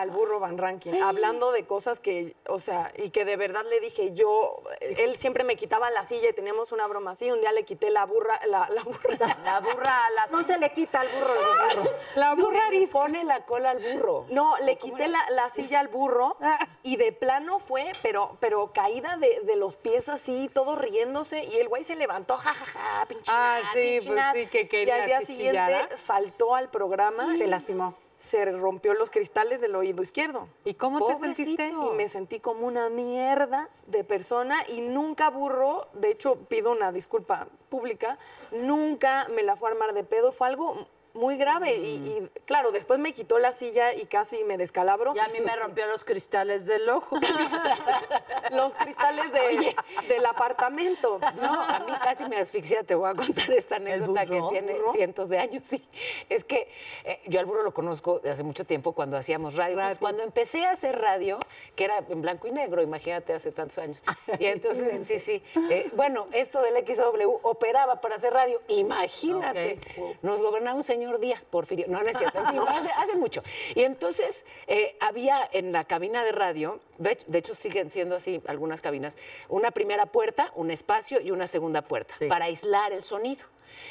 [0.00, 3.80] Al burro Van Rankin, hablando de cosas que, o sea, y que de verdad le
[3.80, 7.52] dije, yo, él siempre me quitaba la silla y teníamos una broma así, un día
[7.52, 8.98] le quité la burra, la, la burra,
[9.44, 10.30] La burra a las...
[10.30, 11.90] No se le quita al burro al burro.
[12.16, 12.98] La burra arisca.
[12.98, 14.26] Pone la cola al burro.
[14.30, 16.36] No, le quité la, la silla al burro
[16.82, 21.56] y de plano fue, pero, pero caída de, de los pies así, todo riéndose, y
[21.58, 25.06] el güey se levantó, jajaja, pinche Ah, sí, pinche pues sí, que Y quería al
[25.06, 25.96] día siguiente chillara.
[25.96, 27.36] faltó al programa.
[27.36, 27.94] Se lastimó.
[28.18, 30.48] Se rompió los cristales del oído izquierdo.
[30.64, 31.68] ¿Y cómo te sentiste?
[31.68, 36.90] Y me sentí como una mierda de persona y nunca burro, de hecho pido una
[36.92, 38.18] disculpa pública,
[38.50, 41.76] nunca me la fue a armar de pedo, fue algo muy grave.
[41.76, 45.12] Y, y, claro, después me quitó la silla y casi me descalabro.
[45.14, 47.16] Y a mí me rompió los cristales del ojo.
[48.50, 49.76] Los cristales de-
[50.08, 51.20] del apartamento.
[51.40, 54.92] No, a mí casi me asfixia, te voy a contar esta anécdota que tiene ¿Burro?
[54.94, 55.84] cientos de años, sí.
[56.30, 56.66] Es que
[57.04, 59.76] eh, yo al burro lo conozco de hace mucho tiempo cuando hacíamos radio.
[59.76, 61.38] Pues, cuando empecé a hacer radio,
[61.76, 64.02] que era en blanco y negro, imagínate, hace tantos años.
[64.38, 65.42] Y entonces, sí, sí.
[65.70, 69.78] eh, bueno, esto del XW operaba para hacer radio, imagínate.
[70.22, 71.86] Nos gobernaba un señor Díaz Porfirio.
[71.88, 73.42] No, no es cierto, hace, hace mucho.
[73.74, 78.16] Y entonces eh, había en la cabina de radio, de hecho, de hecho siguen siendo
[78.16, 79.16] así algunas cabinas,
[79.48, 83.46] una primera puerta, un espacio y una segunda puerta para aislar el sonido.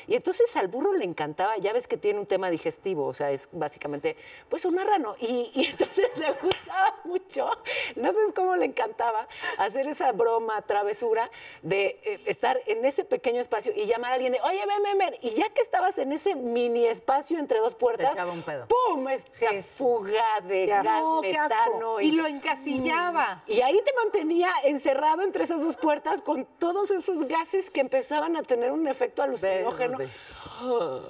[0.08, 3.32] Y entonces al burro le encantaba, ya ves que tiene un tema digestivo, o sea,
[3.32, 4.16] es básicamente
[4.50, 5.16] pues un marrano.
[5.20, 7.50] Y, y entonces le gustaba mucho,
[7.96, 11.30] no sé cómo le encantaba, hacer esa broma, travesura
[11.62, 14.98] de eh, estar en ese pequeño espacio y llamar a alguien de, oye, ven, ven,
[14.98, 15.16] ven.
[15.22, 18.68] Y ya que estabas en ese mini espacio entre dos puertas, un pedo.
[18.68, 19.08] ¡pum!
[19.10, 22.02] Esta fuga de gas No, metano.
[22.02, 23.44] Y lo encasillaba.
[23.48, 28.36] Y ahí te mantenía encerrado entre esas dos puertas con todos esos gases que empezaban
[28.36, 29.24] a tener un efecto
[29.68, 29.98] alucinógeno.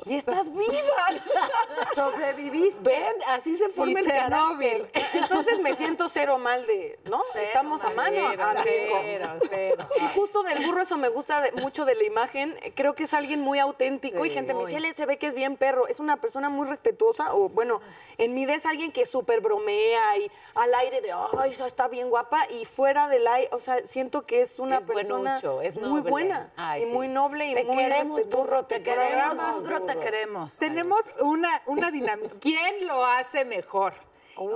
[0.06, 0.68] Y estás viva.
[1.96, 2.80] Sobreviviste.
[2.82, 4.88] Ven, así se forma Y el Chernobyl.
[4.92, 5.22] carácter.
[5.22, 7.22] Entonces me siento cero mal de, ¿no?
[7.36, 8.10] Estamos a mano.
[8.30, 9.00] Cero, amigo.
[9.04, 9.76] cero, cero.
[10.02, 12.58] Y justo del burro eso me gusta de- mucho de la imagen.
[12.76, 14.72] Creo que es alguien muy auténtico y gente me muy.
[14.72, 15.88] dice, él se ve que es bien perro.
[15.88, 17.80] Es una persona muy respetuosa o bueno,
[18.18, 21.88] en mi idea es alguien que súper bromea y al aire de, ay, esa está
[21.88, 25.62] bien guapa y fuera del aire, o sea, siento que es una Es persona buenucho,
[25.62, 26.92] es muy buena Ay, y sí.
[26.94, 28.47] muy noble y Te muy respetuosa.
[28.48, 30.58] Burro, te Queremos, queremos, burro, te queremos.
[30.58, 32.36] Tenemos una, una dinámica.
[32.42, 33.94] ¿Quién lo hace mejor?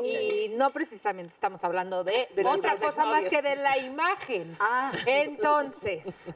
[0.04, 4.56] Y no precisamente estamos hablando de, De otra cosa más que de la imagen.
[4.64, 4.92] Ah.
[5.08, 6.34] Entonces,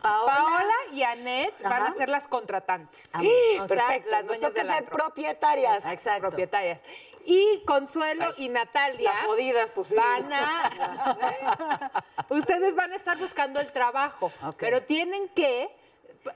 [0.00, 3.10] Paola y Annette van a ser las contratantes.
[3.14, 4.10] o sea, Perfecto.
[4.10, 4.96] las Nos dueñas toca del ser antro.
[4.96, 5.86] propietarias.
[5.86, 6.28] Exacto.
[6.28, 6.80] propietarias.
[7.26, 9.94] Y Consuelo y Natalia Las jodidas, pues sí.
[9.94, 11.92] van a...
[12.30, 15.68] Ustedes van a estar buscando el trabajo, pero tienen que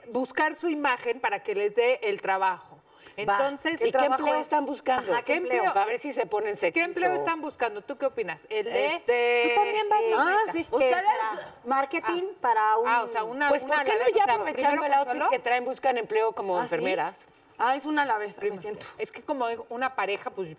[0.08, 2.78] buscar su imagen para que les dé el trabajo.
[3.18, 5.10] Entonces, ¿Y qué empleo están buscando?
[5.12, 5.64] Ajá, ¿qué empleo?
[5.72, 6.74] Para ver si se ponen sexys.
[6.74, 7.80] ¿Qué empleo o- están buscando?
[7.80, 8.46] ¿Tú qué opinas?
[8.50, 8.86] El de...
[8.96, 10.32] Este, Tú también vas, eh, Lupita?
[10.32, 10.64] ah, sí.
[10.64, 11.46] ¿Qué Ustedes-?
[11.64, 12.86] Marketing para un...
[12.88, 14.92] Ah, o sea, una, Pues una ¿por qué a no ya O sea, aprovechando el
[14.92, 16.64] outfit que traen buscan empleo como ¿Ah, sí?
[16.66, 17.26] enfermeras?
[17.56, 18.86] Ah, es una a la vez, me siento.
[18.98, 20.54] Es que como una pareja, pues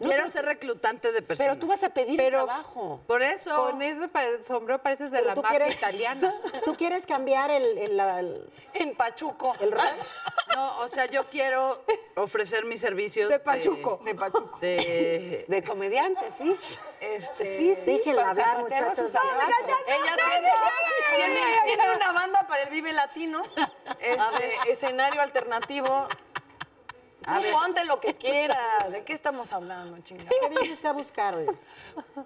[0.00, 1.48] Quiero ser reclutante de personas.
[1.54, 3.00] Pero tú vas a pedir Pero- trabajo.
[3.06, 3.54] Por eso.
[3.70, 4.08] con ese
[4.44, 6.34] sombrero pareces de Pero la mafia quieres- italiana.
[6.64, 9.54] ¿Tú quieres cambiar el, el- la- el- En Pachuco.
[9.60, 9.82] el rol?
[10.54, 11.84] No, o sea, yo quiero
[12.16, 13.28] ofrecer mis servicios.
[13.28, 14.00] De Pachuco.
[14.04, 14.58] De Pachuco.
[14.60, 15.44] De.
[15.48, 16.56] De comediante, sí.
[17.00, 17.98] Este, Sí, sí.
[17.98, 19.10] Déjenla para hablar, muchachos.
[19.86, 23.42] Ella tiene una banda para el Vive Latino,
[24.00, 26.08] este, escenario alternativo.
[27.24, 28.90] Ponte lo que quieras.
[28.90, 30.28] ¿De qué estamos hablando, chingada?
[30.28, 31.46] ¿Qué viene usted a buscar hoy?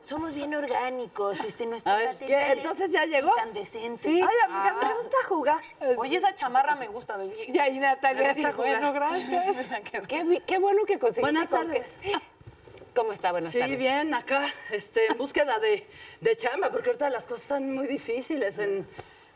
[0.03, 2.53] Somos bien orgánicos, este, nuestro A ver, ¿qué?
[2.53, 3.31] ¿Entonces ya llegó?
[3.37, 4.09] incandescente.
[4.09, 5.61] Ay, amiga, me gusta jugar.
[5.99, 7.35] Oye, esa chamarra me gusta, baby.
[7.49, 9.57] Y ahí Natalia dice, bueno, gracias.
[10.47, 11.21] Qué, bueno que conseguiste.
[11.21, 11.87] Buenas tardes.
[12.95, 13.31] ¿Cómo está?
[13.31, 13.79] Buenas Sí, tardes.
[13.79, 15.87] bien, acá, este, en búsqueda de,
[16.21, 18.85] de chamba, porque ahorita las cosas están muy difíciles en,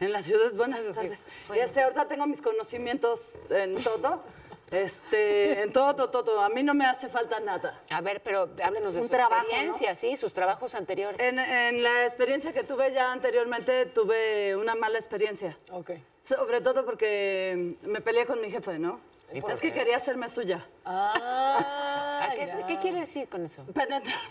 [0.01, 0.53] en la ciudad.
[0.55, 1.21] Buenas tardes.
[1.55, 4.25] Y este, ahorita tengo mis conocimientos en todo.
[4.73, 6.41] Este, en todo, todo, todo.
[6.43, 7.83] A mí no me hace falta nada.
[7.91, 11.21] A ver, pero háblenos de Un su trabajo, experiencia, sí, sus trabajos anteriores.
[11.21, 15.59] En, en la experiencia que tuve ya anteriormente, tuve una mala experiencia.
[15.71, 15.91] Ok.
[16.23, 19.01] Sobre todo porque me peleé con mi jefe, ¿no?
[19.33, 20.67] Es que quería hacerme suya.
[20.85, 23.65] Ah, ¿qué, qué quiere decir con eso?
[23.67, 24.13] Penetrarme.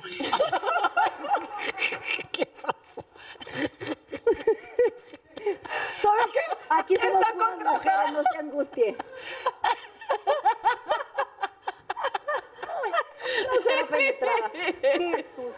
[6.01, 6.39] ¿Sabe qué?
[6.69, 8.97] Aquí somos puras mujeres, no se angustie.
[14.81, 15.55] Jesús.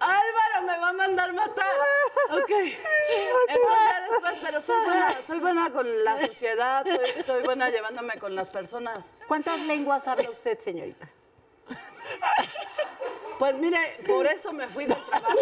[0.00, 1.70] Álvaro me va a mandar matar.
[2.30, 2.50] Ok.
[3.48, 8.34] Entonces después, pero soy buena, soy buena con la sociedad, soy, soy buena llevándome con
[8.34, 9.12] las personas.
[9.28, 11.08] ¿Cuántas lenguas habla usted, señorita?
[13.38, 15.36] Pues mire, por eso me fui del trabajo.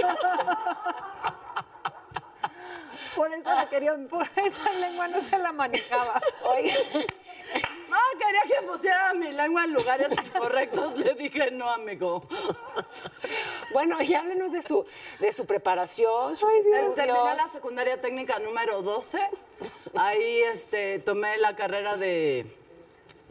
[3.15, 3.95] Por eso la quería...
[4.09, 6.21] Por esa lengua no se la manejaba.
[6.45, 6.75] Oiga,
[8.13, 10.97] quería que pusiera mi lengua en lugares correctos.
[10.99, 12.27] Le dije, no, amigo.
[13.73, 14.85] bueno, y háblenos de su,
[15.21, 16.35] de su preparación,
[16.95, 19.19] Terminé la secundaria técnica número 12.
[19.95, 22.47] Ahí este, tomé la carrera de,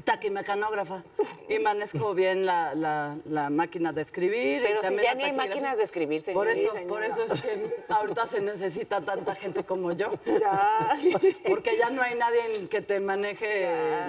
[0.03, 1.03] Taquimecanógrafa.
[1.49, 4.61] Y manejo bien la, la- la máquina de escribir.
[4.63, 6.79] y si ya ni hay máquinas de escribir, Por señorita.
[6.79, 10.11] eso, por eso es que ahorita se necesita tanta gente como yo.
[11.47, 13.67] Porque ya no hay nadie que te maneje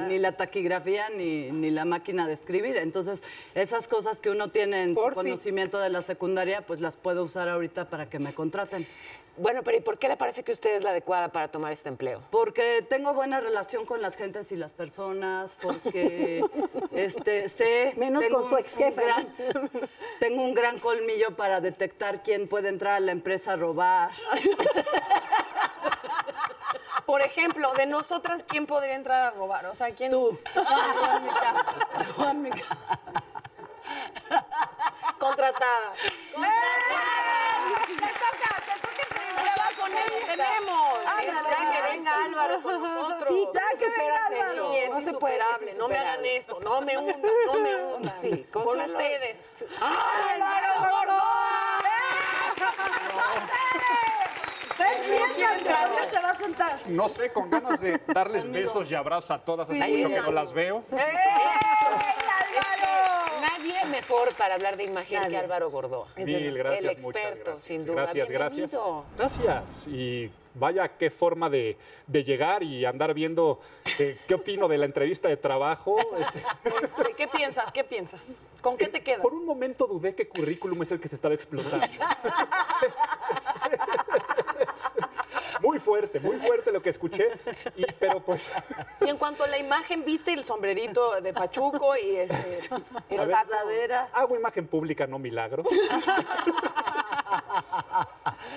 [0.08, 2.76] ni la taquigrafía ni, ni la máquina de escribir.
[2.76, 3.22] Entonces,
[3.54, 7.22] esas cosas que uno tiene en su Por conocimiento de la secundaria, pues las puedo
[7.24, 8.86] usar ahorita para que me contraten.
[9.38, 11.88] Bueno, pero ¿y por qué le parece que usted es la adecuada para tomar este
[11.88, 12.22] empleo?
[12.30, 16.44] Porque tengo buena relación con las gentes y las personas, porque
[16.92, 17.94] este, sé...
[17.96, 19.28] Menos tengo con su ex jefe, un gran-
[20.20, 24.10] Tengo un gran colmillo para detectar quién puede entrar a la empresa a robar.
[27.06, 29.66] Por ejemplo, de nosotras, ¿quién podría entrar a robar?
[29.66, 30.10] O sea, ¿quién?
[30.12, 30.38] Tú.
[30.54, 31.64] Tú, amiga.
[32.16, 32.64] Tú, amiga.
[40.26, 40.98] Tenemos.
[41.50, 43.28] Ya que venga Álvaro con nosotros.
[43.28, 44.72] Sí, ¿cómo superas eso?
[44.72, 45.70] Sí, es No se puede, insuperable.
[45.70, 46.60] es No me hagan esto.
[46.60, 48.20] No me hundan, no me hundan.
[48.20, 48.92] Sí, con Consuelo.
[48.92, 49.36] ustedes.
[49.80, 51.22] ¡Álvaro Gordo!
[54.78, 56.78] ¿Dónde se va a sentar?
[56.86, 60.32] No sé, con ganas de darles besos y abrazos a todas, hace mucho que no
[60.32, 60.84] las veo.
[63.72, 66.06] Nadie mejor para hablar de imagen que Álvaro Gordó.
[66.16, 67.64] Mil gracias, El experto, gracias.
[67.64, 68.02] sin duda.
[68.02, 68.70] Gracias, gracias.
[68.70, 69.04] Bienvenido.
[69.16, 69.86] Gracias.
[69.88, 73.60] Y vaya qué forma de, de llegar y andar viendo
[73.98, 75.96] eh, qué opino de la entrevista de trabajo.
[76.18, 76.38] Este,
[76.84, 77.72] Este, ¿Qué piensas?
[77.72, 78.20] ¿Qué piensas?
[78.60, 79.20] ¿Con qué te quedas?
[79.20, 81.86] por un momento dudé que currículum es el que se estaba explotando.
[85.82, 87.28] muy fuerte, muy fuerte lo que escuché.
[87.76, 88.50] Y, pero pues,
[89.04, 92.52] Y en cuanto a la imagen, ¿viste el sombrerito de Pachuco y este,
[93.10, 93.24] el a
[93.66, 94.08] ver, saco?
[94.12, 95.64] hago imagen pública, no milagro.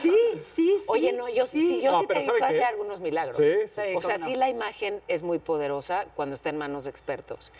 [0.01, 0.11] Sí,
[0.43, 0.83] sí, sí.
[0.87, 3.37] Oye, no, yo sí, yo No, sí te hacer algunos milagros.
[3.37, 3.95] Sí, sí.
[3.95, 7.51] O sea, sí la imagen es muy poderosa cuando está en manos de expertos.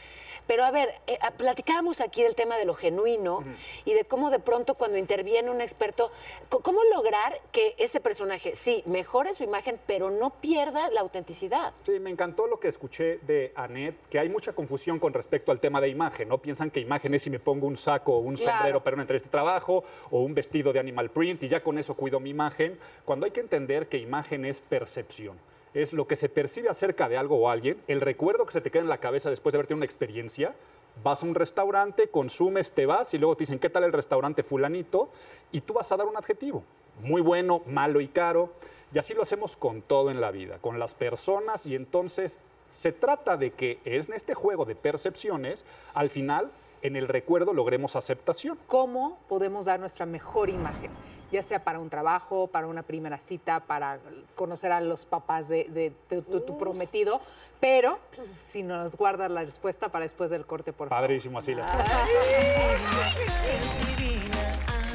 [0.48, 3.44] Pero a ver, eh, platicábamos aquí del tema de lo genuino
[3.84, 6.12] y de cómo de pronto cuando interviene un experto,
[6.50, 11.74] cómo lograr que ese personaje, sí, mejore su imagen, pero no pierda la autenticidad.
[11.86, 15.60] Sí, me encantó lo que escuché de Anet, que hay mucha confusión con respecto al
[15.60, 16.38] tema de imagen, ¿no?
[16.40, 18.52] Piensan que imagen es si me pongo un saco o un Claro.
[18.58, 21.78] sombrero para una entrevista de trabajo o un vestido de animal print y ya con
[21.78, 25.40] eso cuido mi imagen, cuando hay que entender que imagen es percepción.
[25.76, 28.72] Es lo que se percibe acerca de algo o alguien, el recuerdo que se te
[28.72, 30.56] queda en la cabeza después de haber tenido una experiencia.
[31.04, 34.42] Vas a un restaurante, consumes, te vas y luego te dicen, ¿qué tal el restaurante
[34.42, 35.10] fulanito?
[35.52, 36.64] Y tú vas a dar un adjetivo.
[37.02, 38.52] Muy bueno, malo y caro.
[38.94, 41.66] Y así lo hacemos con todo en la vida, con las personas.
[41.66, 46.52] Y entonces se trata de que en este juego de percepciones, al final,
[46.84, 48.58] en el recuerdo logremos aceptación.
[48.68, 50.92] ¿Cómo podemos dar nuestra mejor imagen?
[51.32, 54.00] Ya sea para un trabajo, para una primera cita, para
[54.36, 57.20] conocer a los papás de, de- de tu, tu prometido.
[57.60, 57.98] Pero
[58.46, 61.02] si nos guardas la respuesta para después del corte, por favor.
[61.04, 61.66] Padrísimo, así la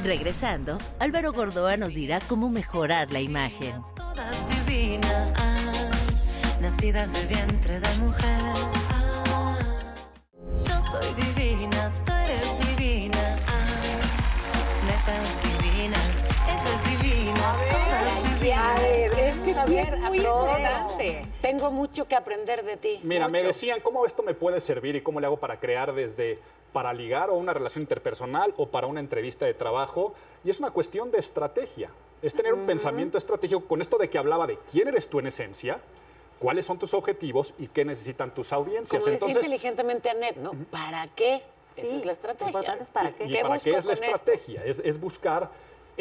[0.03, 3.81] Regresando, Álvaro Gordoa nos dirá cómo mejorar la imagen.
[3.95, 5.31] Todas divinas,
[6.59, 8.39] nacidas del vientre de mujer.
[10.67, 13.35] Yo soy divina, tú eres divina.
[14.87, 15.60] Netas divinas,
[21.41, 22.99] Tengo mucho que aprender de ti.
[23.03, 26.39] Mira, me decían cómo esto me puede servir y cómo le hago para crear desde
[26.71, 30.13] para ligar o una relación interpersonal o para una entrevista de trabajo.
[30.43, 31.89] Y es una cuestión de estrategia.
[32.21, 35.27] Es tener un pensamiento estratégico con esto de que hablaba de quién eres tú en
[35.27, 35.79] esencia,
[36.39, 39.03] cuáles son tus objetivos y qué necesitan tus audiencias.
[39.03, 40.51] Como decía Entonces, inteligentemente Anet, ¿no?
[40.69, 41.41] ¿Para qué?
[41.75, 42.77] Esa es la estrategia.
[42.79, 43.25] es para qué.
[43.25, 44.15] ¿Y para busco qué es la con esto?
[44.15, 44.63] estrategia?
[44.63, 45.49] Es, es buscar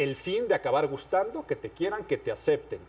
[0.02, 2.80] el fin de acabar gustando, que te quieran, que te acepten.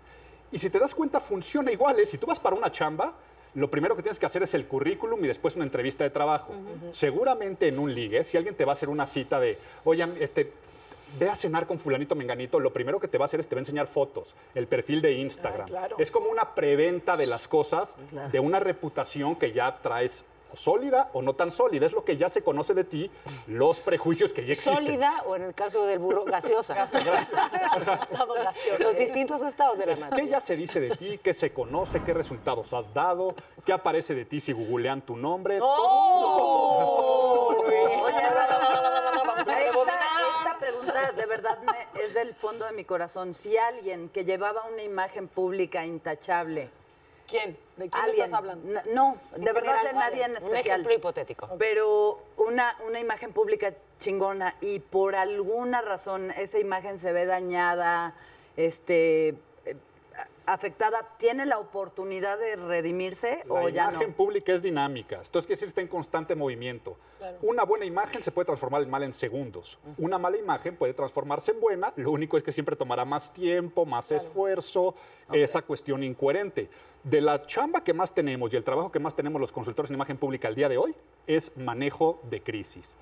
[0.51, 1.99] Y si te das cuenta, funciona igual.
[1.99, 2.05] ¿eh?
[2.05, 3.13] Si tú vas para una chamba,
[3.53, 6.53] lo primero que tienes que hacer es el currículum y después una entrevista de trabajo.
[6.91, 10.53] Seguramente en un ligue, si alguien te va a hacer una cita de, oye, este,
[11.19, 13.55] ve a cenar con fulanito menganito, lo primero que te va a hacer es te
[13.55, 15.67] va a enseñar fotos, el perfil de Instagram.
[15.97, 17.97] Es como una preventa de las cosas,
[18.31, 21.85] de una reputación que ya traes o sólida o no tan sólida.
[21.85, 23.09] Es lo que ya se conoce de ti,
[23.47, 24.75] los prejuicios que ya existen.
[24.77, 26.87] Sólida o en el caso del burro, gaseosa.
[28.79, 30.05] Los distintos estados de la Es.
[30.15, 31.19] ¿Qué ya se dice de ti?
[31.23, 32.01] ¿Qué se conoce?
[32.03, 33.35] ¿Qué resultados has dado?
[33.65, 35.59] ¿Qué aparece de ti si googlean tu nombre?
[35.61, 35.67] Oye,
[39.67, 39.81] esta,
[40.39, 43.33] esta pregunta de verdad me- es del fondo de mi corazón.
[43.33, 46.69] Si alguien que llevaba una imagen pública intachable,
[47.31, 47.57] ¿Quién?
[47.77, 48.81] ¿De quién alguien, estás hablando?
[48.93, 51.49] no, de verdad de nadie en Un especial, ejemplo hipotético.
[51.57, 58.13] pero una, una imagen pública chingona y por alguna razón esa imagen se ve dañada,
[58.57, 59.35] este, eh,
[60.45, 63.91] afectada tiene la oportunidad de redimirse La o ya no?
[63.91, 65.21] imagen pública es dinámica.
[65.21, 66.97] Esto es que decir, está en constante movimiento.
[67.43, 69.77] Una buena imagen se puede transformar en mala en segundos.
[69.99, 71.93] Una mala imagen puede transformarse en buena.
[71.95, 74.95] Lo único es que siempre tomará más tiempo, más esfuerzo,
[75.31, 76.67] esa cuestión incoherente.
[77.03, 79.95] De la chamba que más tenemos y el trabajo que más tenemos los consultores en
[79.95, 80.93] imagen pública al día de hoy
[81.25, 82.95] es manejo de crisis.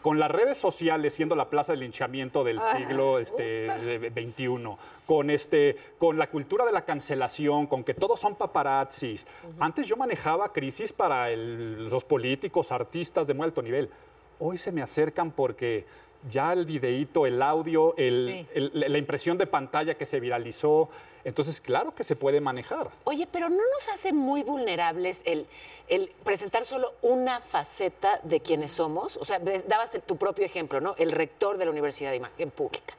[0.00, 3.68] Con las redes sociales siendo la plaza del linchamiento del Ah, siglo este,
[4.10, 4.76] XXI,
[5.06, 9.26] con, este, con la cultura de la cancelación, con que todos son paparazzis.
[9.58, 13.90] Antes yo manejaba crisis para el- los políticos, artistas de muy alto nivel.
[14.38, 15.84] Hoy se me acercan porque
[16.30, 20.88] ya el videíto, el audio, el- el- la impresión de pantalla que se viralizó,
[21.24, 22.90] entonces claro que se puede manejar.
[23.04, 25.46] Oye, pero ¿no nos hace muy vulnerables el,
[25.88, 29.16] el presentar solo una faceta de quienes somos?
[29.16, 30.94] O sea, dabas el- tu propio ejemplo, ¿no?
[30.98, 32.94] El rector de la Universidad de Imagen Pública.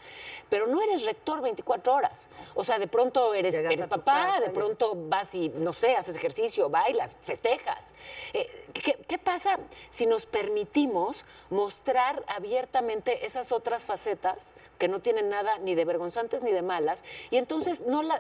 [0.50, 2.30] Pero no eres rector 24 horas.
[2.54, 6.16] O sea, de pronto eres, eres papá, casa de pronto vas y, no sé, haces
[6.16, 7.96] ejercicio, bailas, festejas.
[8.34, 9.58] Eh, ¿qué, qué pasa
[9.90, 16.44] si nos permitimos mostrar abiertamente esas otras facetas que no tienen nada ni de vergonzantes
[16.44, 17.04] ni de malas?
[17.32, 18.13] Y entonces, no la,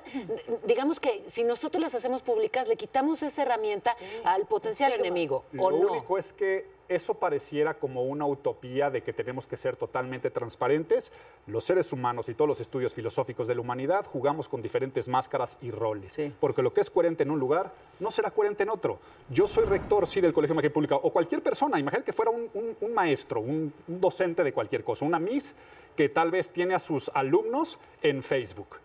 [0.66, 5.64] digamos que si nosotros las hacemos públicas, le quitamos esa herramienta al potencial enemigo, Lo
[5.64, 5.91] ¿o no?
[5.91, 11.12] único es que eso pareciera como una utopía de que tenemos que ser totalmente transparentes.
[11.48, 15.58] Los seres humanos y todos los estudios filosóficos de la humanidad jugamos con diferentes máscaras
[15.62, 16.18] y roles.
[16.39, 19.00] Porque lo que es coherente en un lugar no será coherente en otro.
[19.30, 22.32] Yo soy rector, sí, del Colegio de Imagen Pública, o cualquier persona, imagínate que fuera
[22.32, 25.56] un, un- un maestro, un, un docente de cualquier cosa, una Miss
[25.96, 28.78] que tal vez tiene a sus alumnos en Facebook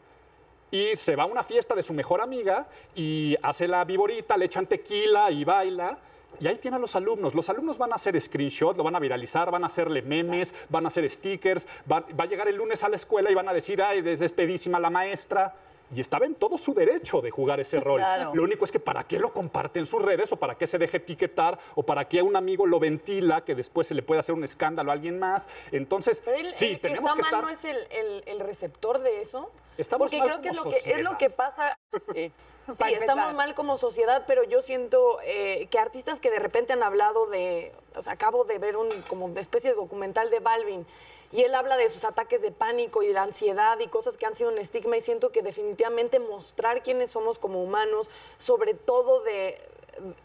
[0.71, 4.47] y se va a una fiesta de su mejor amiga y hace la viborita, le
[4.47, 5.99] echan tequila y baila.
[6.41, 7.35] Y ahí tiene a los alumnos.
[7.35, 10.85] Los alumnos van a hacer screenshot, lo van a viralizar, van a hacerle memes, van
[10.85, 13.53] a hacer stickers, va, va a llegar el lunes a la escuela y van a
[13.53, 15.55] decir, ay, es despedísima la maestra.
[15.95, 17.99] Y estaba en todo su derecho de jugar ese rol.
[18.01, 18.33] Claro.
[18.35, 20.79] Lo único es que para qué lo comparte en sus redes o para qué se
[20.79, 24.35] deje etiquetar o para qué un amigo lo ventila que después se le puede hacer
[24.35, 25.49] un escándalo a alguien más.
[25.73, 27.65] Entonces, Pero él, sí, el que tenemos está que mal estar...
[27.71, 29.51] no es el, el- el receptor de eso.
[29.79, 31.11] Estamos porque mal creo que es lo como que, es sociedad.
[31.13, 31.79] lo que pasa.
[32.69, 36.83] Sí, estamos mal como sociedad, pero yo siento eh, que artistas que de repente han
[36.83, 37.73] hablado de.
[37.97, 40.87] O sea, acabo de ver un como una especie de documental de Balvin.
[41.33, 44.35] Y él habla de sus ataques de pánico y de ansiedad y cosas que han
[44.35, 44.97] sido un estigma.
[44.97, 48.09] Y siento que definitivamente mostrar quiénes somos como humanos,
[48.39, 49.59] sobre todo de,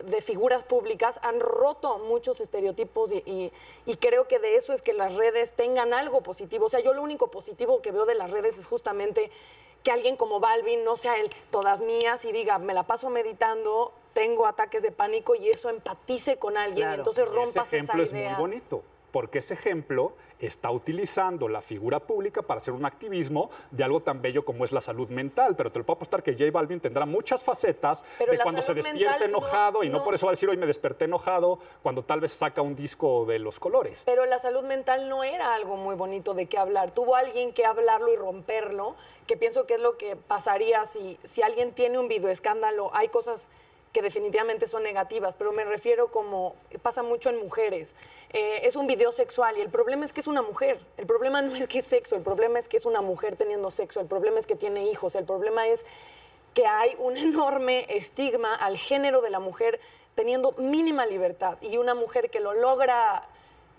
[0.06, 3.52] de figuras públicas, han roto muchos estereotipos y, y-
[3.86, 6.68] y creo que de eso es que las redes tengan algo positivo.
[6.68, 9.30] O sea, yo lo único positivo que veo de las redes es justamente
[9.84, 13.92] que alguien como Balvin no sea el todas mías y diga, me la paso meditando,
[14.14, 16.86] tengo ataques de pánico y eso empatice con alguien.
[16.88, 17.02] Claro.
[17.02, 18.30] Entonces Ese rompas ejemplo esa es idea.
[18.30, 18.84] muy bonito,
[19.14, 24.24] porque ese ejemplo está utilizando la figura pública para hacer un activismo de algo tan
[24.24, 25.56] bello como es la salud mental.
[25.56, 28.74] Pero te lo puedo apostar que J Balvin tendrá muchas facetas Pero de cuando se
[28.74, 30.04] despierta no- enojado y no no.
[30.04, 33.26] por eso va a decir hoy me desperté enojado, cuando tal vez saca un disco
[33.26, 34.02] de los colores.
[34.04, 36.92] Pero la salud mental no era algo muy bonito de qué hablar.
[36.92, 38.96] Tuvo alguien que hablarlo y romperlo,
[39.28, 42.90] que pienso que es lo que pasaría si, si alguien tiene un videoescándalo.
[42.96, 43.48] Hay cosas
[43.94, 47.94] que definitivamente son negativas, pero me refiero como pasa mucho en mujeres.
[48.32, 50.80] Eh, es un video sexual y el problema es que es una mujer.
[50.98, 53.70] El problema no es que es sexo, el problema es que es una mujer teniendo
[53.70, 55.86] sexo, el problema es que tiene hijos, el problema es
[56.56, 59.80] que hay un enorme estigma al género de la mujer
[60.16, 63.28] teniendo mínima libertad y una mujer que lo logra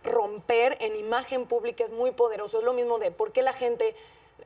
[0.05, 2.59] romper en imagen pública es muy poderoso.
[2.59, 3.97] Es lo mismo de por qué la gente,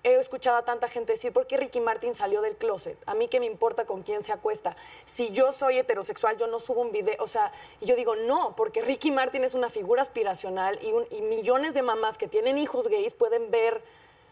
[0.04, 2.96] he escuchado a tanta gente decir, ¿por qué Ricky Martin salió del closet?
[3.06, 4.76] A mí qué me importa con quién se acuesta.
[5.04, 8.54] Si yo soy heterosexual, yo no subo un video, o sea, y yo digo, no,
[8.56, 12.58] porque Ricky Martin es una figura aspiracional y, un- y millones de mamás que tienen
[12.58, 13.82] hijos gays pueden ver,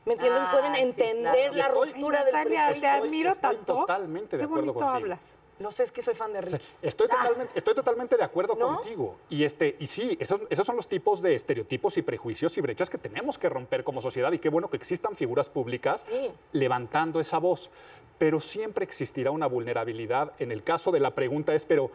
[0.05, 0.43] ¿me entienden?
[0.43, 1.55] Ah, pueden sí, entender claro.
[1.57, 2.81] la Estoy- ruptura del prejuicio.
[2.81, 3.75] te admiro estoy tanto.
[3.75, 4.97] totalmente de Qué acuerdo bonito contigo.
[4.97, 5.37] hablas.
[5.59, 6.65] Lo sé, es que soy fan de Ricky.
[6.83, 8.75] Estoy totalmente, estoy totalmente de acuerdo ¿No?
[8.75, 9.17] contigo.
[9.31, 12.91] Y, este, y sí, esos, esos son los tipos de estereotipos y prejuicios y brechas
[12.91, 14.31] que tenemos que romper como sociedad.
[14.33, 16.31] Y qué bueno que existan figuras públicas Sí.
[16.53, 17.71] levantando esa voz.
[18.19, 20.33] Pero siempre existirá una vulnerabilidad.
[20.39, 21.91] En el caso de la pregunta es, pero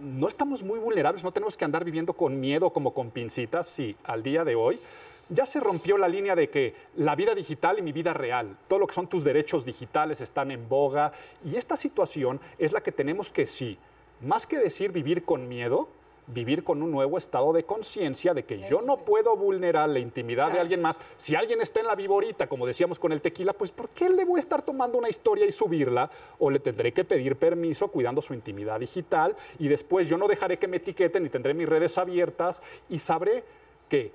[0.00, 3.66] no estamos muy vulnerables, no tenemos que andar viviendo con miedo como con pincitas.
[3.66, 4.80] Sí, al día de hoy
[5.28, 8.78] ya se rompió la línea de que la vida digital y mi vida real, todo
[8.80, 11.12] lo que son tus derechos digitales están en boga.
[11.44, 13.78] Y esta situación es la que tenemos que, sí,
[14.20, 15.88] más que decir vivir con miedo,
[16.26, 20.50] vivir con un nuevo estado de conciencia de que yo no puedo vulnerar la intimidad
[20.50, 20.98] de alguien más.
[21.16, 24.24] Si alguien está en la viborita, como decíamos con el tequila, pues ¿por qué le
[24.24, 26.10] voy a estar tomando una historia y subirla?
[26.38, 30.58] O le tendré que pedir permiso cuidando su intimidad digital y después yo no dejaré
[30.58, 33.44] que me etiqueten y tendré mis redes abiertas y sabré
[33.88, 34.12] que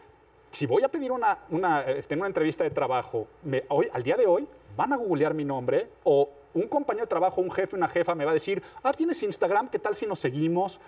[0.52, 4.16] si voy a pedir una, una, este, una entrevista de trabajo, me- hoy, al día
[4.18, 7.88] de hoy, van a googlear mi nombre o un compañero de trabajo, un jefe, una
[7.88, 10.80] jefa me va a decir, ah, tienes Instagram, ¿qué tal si nos seguimos?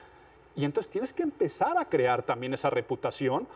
[0.55, 3.47] Y entonces tienes que empezar a crear también esa reputación,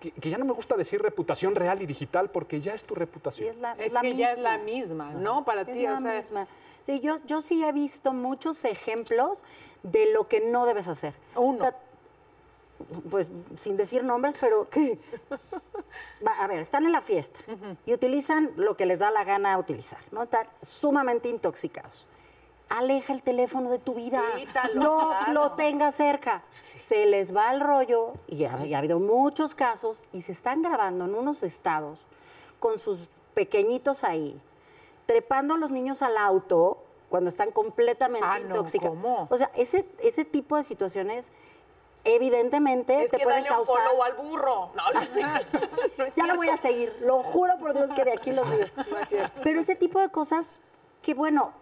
[0.00, 2.94] que, que ya no me gusta decir reputación real y digital, porque ya es tu
[2.94, 3.48] reputación.
[3.50, 4.56] Es, la, Es la que ya es misma.
[4.56, 5.44] la misma, ¿no?
[5.44, 6.46] Para Es ti, la o sea, misma.
[6.84, 9.42] Sí, yo, yo sí he visto muchos ejemplos
[9.82, 11.14] de lo que no debes hacer.
[11.36, 11.56] Uno.
[11.56, 11.76] O sea,
[13.10, 14.98] pues sin decir nombres, pero que...
[16.38, 17.40] A ver, están en la fiesta
[17.86, 20.24] y utilizan lo que les da la gana utilizar, ¿no?
[20.24, 22.06] Están sumamente intoxicados.
[22.68, 24.22] Aleja el teléfono de tu vida.
[24.36, 25.32] Quítalo, no claro.
[25.32, 26.42] lo tengas cerca.
[26.62, 31.14] Se les va el rollo, y ha habido muchos casos, y se están grabando en
[31.14, 32.00] unos estados
[32.60, 34.38] con sus pequeñitos ahí,
[35.06, 38.96] trepando a los niños al auto cuando están completamente Ah, no, intoxicados.
[38.96, 39.26] ¿cómo?
[39.30, 41.30] O sea, ese, ese tipo de situaciones,
[42.04, 43.86] evidentemente, Es te que pueden dale un causar.
[43.88, 44.70] follow al burro.
[44.74, 45.00] No, no,
[45.98, 46.06] no.
[46.16, 48.66] Ya lo voy a seguir, lo juro por Dios que de aquí lo sigo.
[49.42, 50.46] Pero ese tipo de cosas
[51.02, 51.52] que, bueno,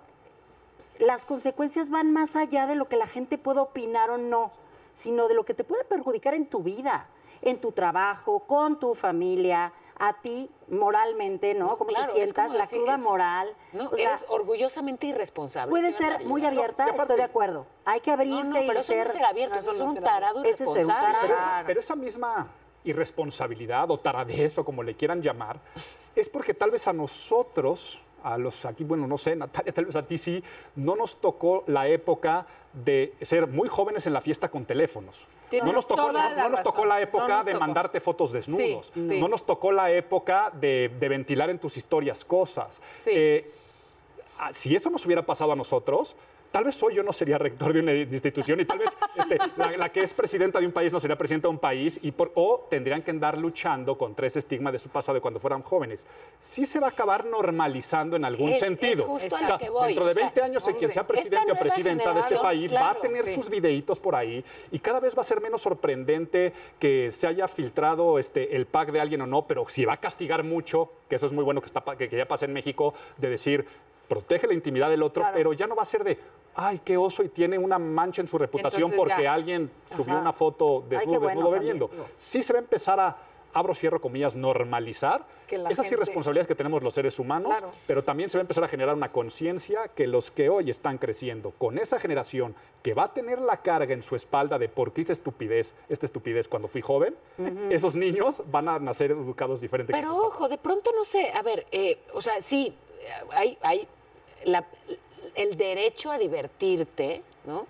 [0.99, 4.53] las consecuencias van más allá de lo que la gente puede opinar o no,
[4.95, 7.09] sino de lo que te puede perjudicar en tu vida,
[7.43, 11.77] en tu trabajo, con tu familia, a ti moralmente, ¿no?
[11.79, 13.55] Cómo Claro, te sientas, como la decir, cruda es- moral.
[13.73, 15.71] No, O sea, eres orgullosamente irresponsable.
[15.71, 17.67] puede ser muy abierta, estoy de acuerdo.
[17.85, 19.09] Hay que abrirse No, no, y pero eso no ser...
[19.11, 21.07] ser abierto, eso es un tarado Ese es ser un irresponsable.
[21.13, 21.27] tarado.
[21.27, 22.49] Pero esa, pero esa misma
[22.85, 25.59] irresponsabilidad o taradez o como le quieran llamar,
[26.15, 28.01] es porque tal vez a nosotros,
[28.35, 30.43] a los aquí, bueno, no sé, Natalia, tal vez a ti sí,
[30.75, 35.29] no nos tocó la época de ser muy jóvenes en la fiesta con teléfonos.
[35.63, 37.61] No nos, tocó, no- nos tocó la época No de tocó.
[37.65, 38.91] mandarte fotos desnudos.
[38.93, 39.21] Sí, sí.
[39.21, 42.81] No nos tocó la época de, de ventilar en tus historias cosas.
[43.03, 43.11] Sí.
[43.15, 43.51] Eh,
[44.41, 46.17] ah, si eso nos hubiera pasado a nosotros,
[46.51, 49.77] tal vez hoy yo no sería rector de una institución y tal vez este, la,
[49.77, 52.33] la que es presidenta de un país no sería presidenta de un país y por,
[52.35, 56.07] o tendrían que andar luchando contra ese estigma de su pasado de cuando fueran jóvenes.
[56.39, 59.05] Sí se va a acabar normalizando en algún Es- es sentido.
[59.05, 59.87] justo a O lo sea, que voy.
[59.89, 62.37] dentro de O sea, 20 años, quien hombre, sea esta presidente o presidenta de este
[62.37, 63.35] país va a tener sí.
[63.35, 67.49] sus videitos por ahí y cada vez va a ser menos sorprendente que se haya
[67.49, 71.17] filtrado este, el pack de alguien o no, pero si va a castigar mucho, que
[71.17, 73.67] eso es muy bueno que, está, pa- que, que ya pasa en México, de decir,
[74.09, 76.19] protege la intimidad del otro, pero ya no va a ser de,
[76.55, 79.33] ay, qué oso y tiene una mancha en su reputación Entonces porque ya.
[79.35, 80.23] alguien subió Ajá.
[80.23, 81.91] una foto Ay, desnudo, bueno desnudo también, bebiendo.
[82.17, 83.17] Sí se va a empezar a,
[83.53, 87.73] abro, cierro comillas, normalizar esas gente- irresponsabilidades que tenemos los seres humanos, Claro.
[87.87, 90.99] pero también se va a empezar a generar una conciencia que los que hoy están
[90.99, 94.93] creciendo con esa generación que va a tener la carga en su espalda de por
[94.93, 97.15] qué hice estupidez, esta estupidez cuando fui joven,
[97.71, 101.43] esos niños van a nacer educados diferente que Pero ojo, de pronto no sé, a
[101.43, 103.89] ver, eh, o sea, sí, eh, hay, hay
[104.47, 104.65] la-
[105.35, 107.67] el derecho a divertirte, ¿no?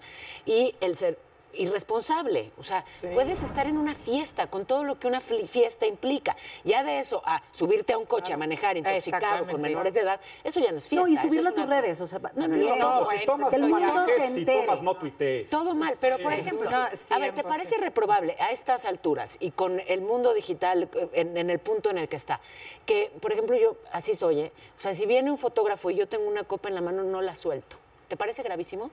[0.47, 1.19] Y el ser
[1.59, 2.53] irresponsable.
[2.59, 2.85] O sea,
[3.15, 6.37] puedes estar en una fiesta con todo lo que una fli- fiesta implica.
[6.65, 10.21] Ya de eso a subirte a un coche a manejar intoxicado con menores de edad,
[10.45, 11.07] eso ya no es fiesta.
[11.09, 13.25] No, y subirlo a tus una- redes, o sea, No, no, no, No, No, si
[13.25, 15.51] tomas, que el no mundo si tomas, no tuitees.
[15.51, 17.49] Todo mal, pero por ejemplo, No, a ver, ¿te 100%.
[17.49, 21.91] parece reprobable a estas alturas y con el mundo digital eh, en, en el punto
[21.91, 22.41] en el que está?
[22.85, 24.53] Que, por ejemplo, yo así soy, ¿eh?
[24.77, 27.23] O sea, si viene un fotógrafo y yo tengo una copa en la mano, no
[27.23, 27.77] la suelto.
[28.09, 28.91] ¿Te parece gravísimo?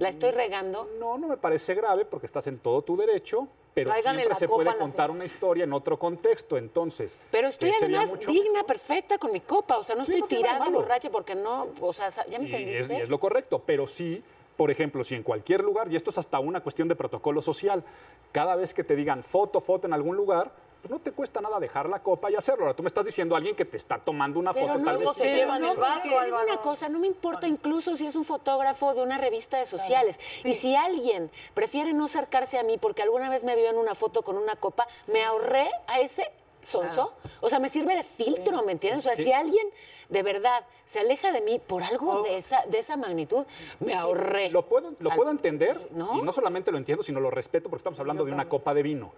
[0.00, 0.88] ¿La estoy regando?
[0.98, 4.48] No, no me parece grave porque estás en todo tu derecho, pero Tráiganle siempre se
[4.48, 6.56] puede contar una historia en otro contexto.
[6.56, 8.30] Entonces, Pero estoy ¿qué sería además mucho?
[8.30, 9.76] digna, perfecta con mi copa.
[9.76, 12.48] O sea, no Sí, estoy no tirada borracha porque no, o sea, ¿ya me Y
[12.48, 12.94] es, entendiste?
[12.94, 14.24] y es lo correcto, pero sí,
[14.56, 17.84] por ejemplo, si en cualquier lugar, y esto es hasta una cuestión de protocolo social,
[18.32, 20.50] cada vez que te digan foto, foto en algún lugar,
[20.80, 22.64] pues no te cuesta nada dejar la copa y hacerlo.
[22.64, 24.84] Ahora tú me estás diciendo a alguien que te está tomando una Pero foto, no,
[24.84, 25.06] tal vez.
[25.06, 25.44] no, se
[25.76, 26.08] vaso,
[26.44, 30.18] una cosa, no me importa incluso si es un fotógrafo de una revista de sociales.
[30.44, 33.94] Y si alguien prefiere no acercarse a mí porque alguna vez me vio en una
[33.94, 36.30] foto con una copa, me ahorré a ese
[36.62, 37.14] sonso.
[37.40, 39.04] O sea, me sirve de filtro, ¿me entiendes?
[39.06, 39.66] O sea, si alguien
[40.08, 43.44] de verdad se aleja de mí por algo de, esa, de esa magnitud,
[43.78, 44.50] me ahorré.
[44.50, 46.18] Lo puedo, lo Al- puedo entender ¿No?
[46.18, 48.82] y no solamente lo entiendo, sino lo respeto porque estamos hablando de una copa de
[48.82, 49.12] vino.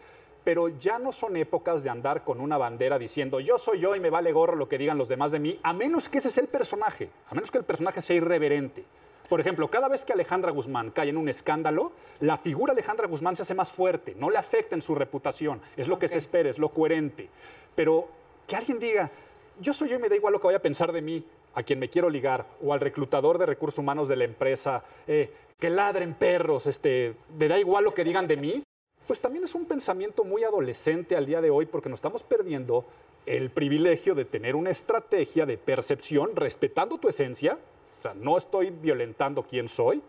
[0.45, 4.01] Pero ya no son épocas de andar con una bandera diciendo yo soy yo y
[4.01, 6.43] me vale gorro lo que digan los demás de mí, a menos que ese sea
[6.43, 8.85] el personaje, a menos que el personaje sea irreverente.
[9.29, 13.35] Por ejemplo, cada vez que Alejandra Guzmán cae en un escándalo, la figura Alejandra Guzmán
[13.35, 16.51] se hace más fuerte, no le afecta en su reputación, es lo que se espera,
[16.51, 17.31] es lo coherente.
[17.75, 18.09] Pero
[18.47, 19.11] que alguien diga,
[19.59, 21.25] yo soy yo y me da igual lo que vaya a pensar de mí,
[21.55, 25.33] a quien me quiero ligar, o al reclutador de recursos humanos de la empresa, eh,
[25.59, 28.63] que ladren perros, este, me da igual lo que digan de mí,
[29.07, 32.85] pues también es un pensamiento muy adolescente al día de hoy porque nos estamos perdiendo
[33.27, 37.59] el privilegio de tener una estrategia de percepción respetando tu esencia,
[37.99, 40.03] o sea, no estoy violentando quién soy,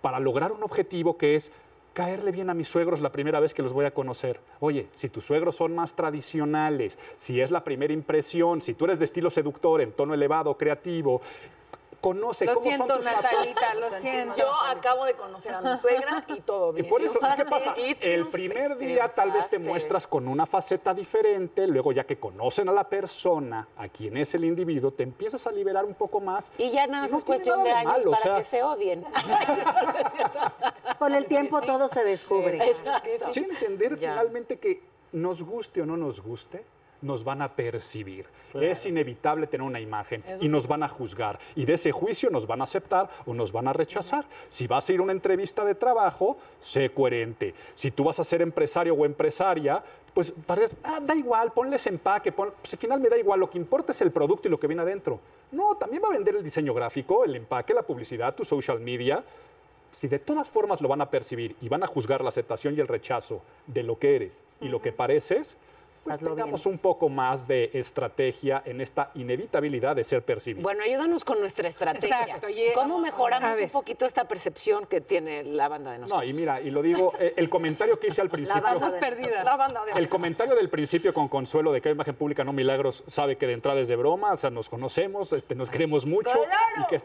[0.00, 1.50] para lograr un objetivo que es
[1.94, 4.40] caerle bien a mis suegros la primera vez que los voy a conocer.
[4.60, 8.98] Oye, si tus suegros son más tradicionales, si es la primera impresión, si tú eres
[8.98, 11.22] de estilo seductor, en tono elevado, creativo,
[12.04, 13.22] conoce Lo cómo siento, son tus papás.
[13.32, 14.36] Natalita, lo siento.
[14.36, 16.88] Yo acabo de conocer a mi suegra y todo Y bien.
[16.88, 17.74] por eso, ¿qué pasa?
[17.78, 22.18] Y El primer día tal vez te muestras con una faceta diferente, luego ya que
[22.18, 26.20] conocen a la persona, a quien es el individuo, te empiezas a liberar un poco
[26.20, 26.52] más.
[26.58, 28.62] Y ya nada más no es cuestión de años malo, o para sea, que se
[28.62, 29.02] odien.
[30.98, 32.60] Con el tiempo todo se descubre.
[33.30, 34.82] Sí entender finalmente que
[35.12, 36.66] nos guste o no nos guste,
[37.04, 38.26] nos van a percibir.
[38.54, 41.38] Es inevitable tener una imagen y nos van a juzgar.
[41.54, 44.24] Y de ese juicio nos van a aceptar o nos van a rechazar.
[44.48, 47.54] Si vas a ir a una entrevista de trabajo, sé coherente.
[47.74, 49.82] Si tú vas a ser empresario o empresaria,
[50.14, 52.30] pues pare- ah, da igual, ponles empaque.
[52.32, 54.58] Pon, pues, al final me da igual, lo que importa es el producto y lo
[54.60, 55.18] que viene adentro.
[55.52, 59.22] No, también va a vender el diseño gráfico, el empaque, la publicidad, tu social media
[59.90, 62.80] si de todas formas lo van a percibir y van a juzgar la aceptación y
[62.80, 65.56] el rechazo de lo que eres y lo que pareces,
[66.04, 70.62] pues Hazlo tengamos un poco más de estrategia en esta inevitabilidad de ser percibido.
[70.62, 72.22] Bueno, ayúdanos con nuestra estrategia.
[72.22, 76.22] Exacto, oye, ¿Cómo mejoramos un poquito esta percepción que tiene la banda de nosotros?
[76.22, 78.62] No, y mira, y lo digo, eh, el comentario que hice al principio.
[78.62, 79.44] banda de perdidas.
[79.44, 82.52] La banda de El comentario del principio con Consuelo de que hay imagen pública, no
[82.52, 86.04] milagros, sabe que de entrada es de broma, o sea, nos conocemos, este, nos queremos
[86.04, 86.38] mucho
[86.82, 86.96] y que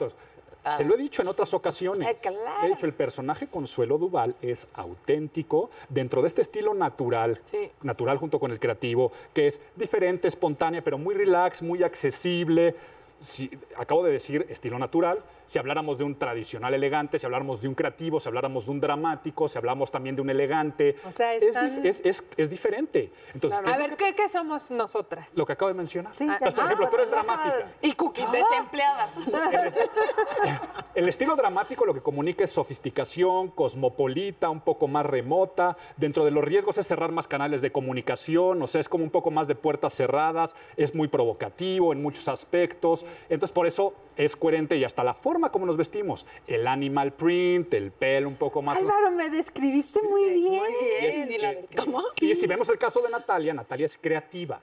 [0.63, 0.77] esto.
[0.77, 2.07] Se lo he dicho en otras ocasiones.
[2.07, 2.37] Eh, claro.
[2.65, 7.39] He dicho, el personaje Consuelo Duval es auténtico dentro de este estilo natural,
[7.81, 12.75] natural junto con el creativo, que es diferente, espontánea, pero muy relax, muy accesible.
[13.21, 15.19] Si- acabo de decir estilo natural.
[15.49, 18.79] Si habláramos de un tradicional elegante, si habláramos de un creativo, si habláramos de un
[18.79, 23.11] dramático, si hablamos también de un elegante, O sea, es, están- es, es- es diferente.
[23.33, 25.35] Entonces, ¿qué A ver, ¿qué, qué somos nosotras?
[25.35, 26.13] lo que acabo de mencionar.
[26.15, 27.71] Sí, Entonces, por ah, ejemplo, tú eres ah, dramática.
[27.81, 29.11] Y cookies desempleadas.
[30.93, 35.77] El estilo dramático lo que comunica es sofisticación, cosmopolita, un poco más remota.
[35.97, 39.09] Dentro de los riesgos es cerrar más canales de comunicación, o sea, es como un
[39.09, 43.03] poco más de puertas cerradas, es muy provocativo en muchos aspectos.
[43.29, 46.25] Entonces, por eso es coherente y hasta la forma como nos vestimos.
[46.45, 48.77] El animal print, el pelo un poco más...
[48.77, 51.67] Álvaro, me describiste muy bien.
[51.77, 52.03] ¿Cómo?
[52.19, 54.59] Y si vemos el caso de Natalia, Natalia es creativa.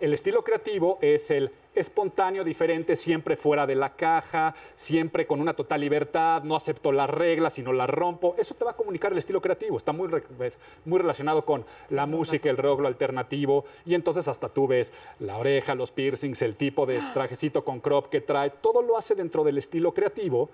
[0.00, 5.54] El estilo creativo es el espontáneo, diferente, siempre fuera de la caja, siempre con una
[5.54, 8.34] total libertad, no acepto las reglas, sino las rompo.
[8.38, 9.76] Eso te va a comunicar el estilo creativo.
[9.76, 10.08] Está muy,
[10.38, 13.64] ves, muy relacionado con la música, el rock, lo alternativo.
[13.84, 18.06] Y entonces hasta tú ves la oreja, los piercings, el tipo de trajecito con crop
[18.06, 18.50] que trae.
[18.50, 20.50] Todo lo hace dentro del estilo creativo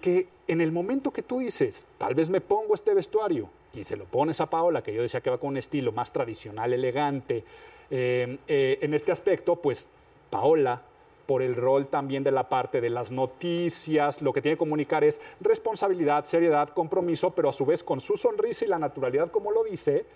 [0.00, 3.96] que en el momento que tú dices, tal vez me pongo este vestuario y se
[3.96, 7.44] lo pones a Paola, que yo decía que va con un estilo más tradicional, elegante,
[7.90, 9.88] eh, eh, en este aspecto, pues
[10.30, 10.82] Paola,
[11.26, 15.04] por el rol también de la parte de las noticias, lo que tiene que comunicar
[15.04, 19.50] es responsabilidad, seriedad, compromiso, pero a su vez con su sonrisa y la naturalidad, como
[19.50, 20.06] lo dice,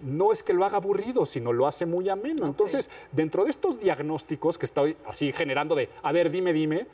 [0.00, 2.46] no es que lo haga aburrido, sino lo hace muy ameno.
[2.46, 6.86] Entonces, dentro de estos diagnósticos que estoy así generando de, a ver, dime, dime,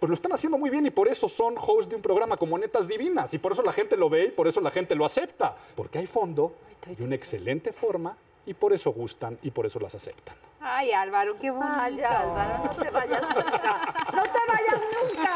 [0.00, 2.56] pues lo están haciendo muy bien y por eso son hosts de un programa como
[2.56, 5.04] Netas Divinas y por eso la gente lo ve y por eso la gente lo
[5.04, 6.54] acepta, porque hay fondo
[6.98, 8.16] y una excelente forma
[8.46, 10.49] y por eso gustan y por eso las aceptan.
[10.62, 11.74] Ay, Álvaro, qué bonito.
[11.74, 13.76] Ay, Álvaro, no te vayas nunca.
[14.12, 15.32] No te vayas nunca.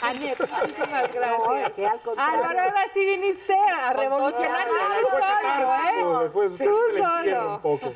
[0.00, 1.38] Aniet, muchísimas gracias.
[1.38, 2.34] No, que al contrario.
[2.34, 6.58] Álvaro, ahora sí viniste a revolucionar tú solo, ¿eh?
[6.58, 7.54] Tú solo.
[7.54, 7.92] un poco.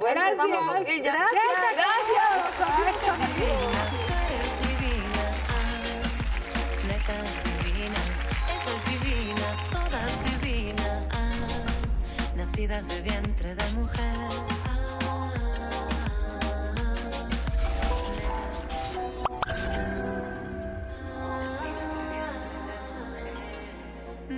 [0.00, 0.38] Gracias.
[0.40, 1.12] ok, ya.
[1.12, 1.46] Gracias.
[6.88, 7.28] Netas
[7.64, 8.16] divinas,
[8.56, 11.06] esa es divina, todas divinas,
[12.34, 14.55] nacidas de vientre de mujer.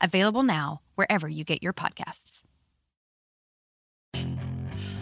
[0.00, 2.42] available now wherever you get your podcasts.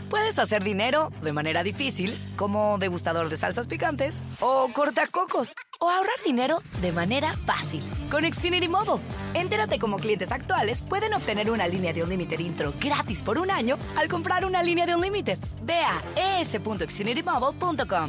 [0.08, 6.16] Puedes hacer dinero de manera difícil, como degustador de salsas picantes, o cortacocos, o ahorrar
[6.24, 9.04] dinero de manera fácil con Xfinity Mobile.
[9.34, 13.78] Entérate cómo clientes actuales pueden obtener una línea de Unlimited intro gratis por un año
[13.96, 15.38] al comprar una línea de Unlimited.
[15.64, 18.08] Ve a es.xfinitymobile.com.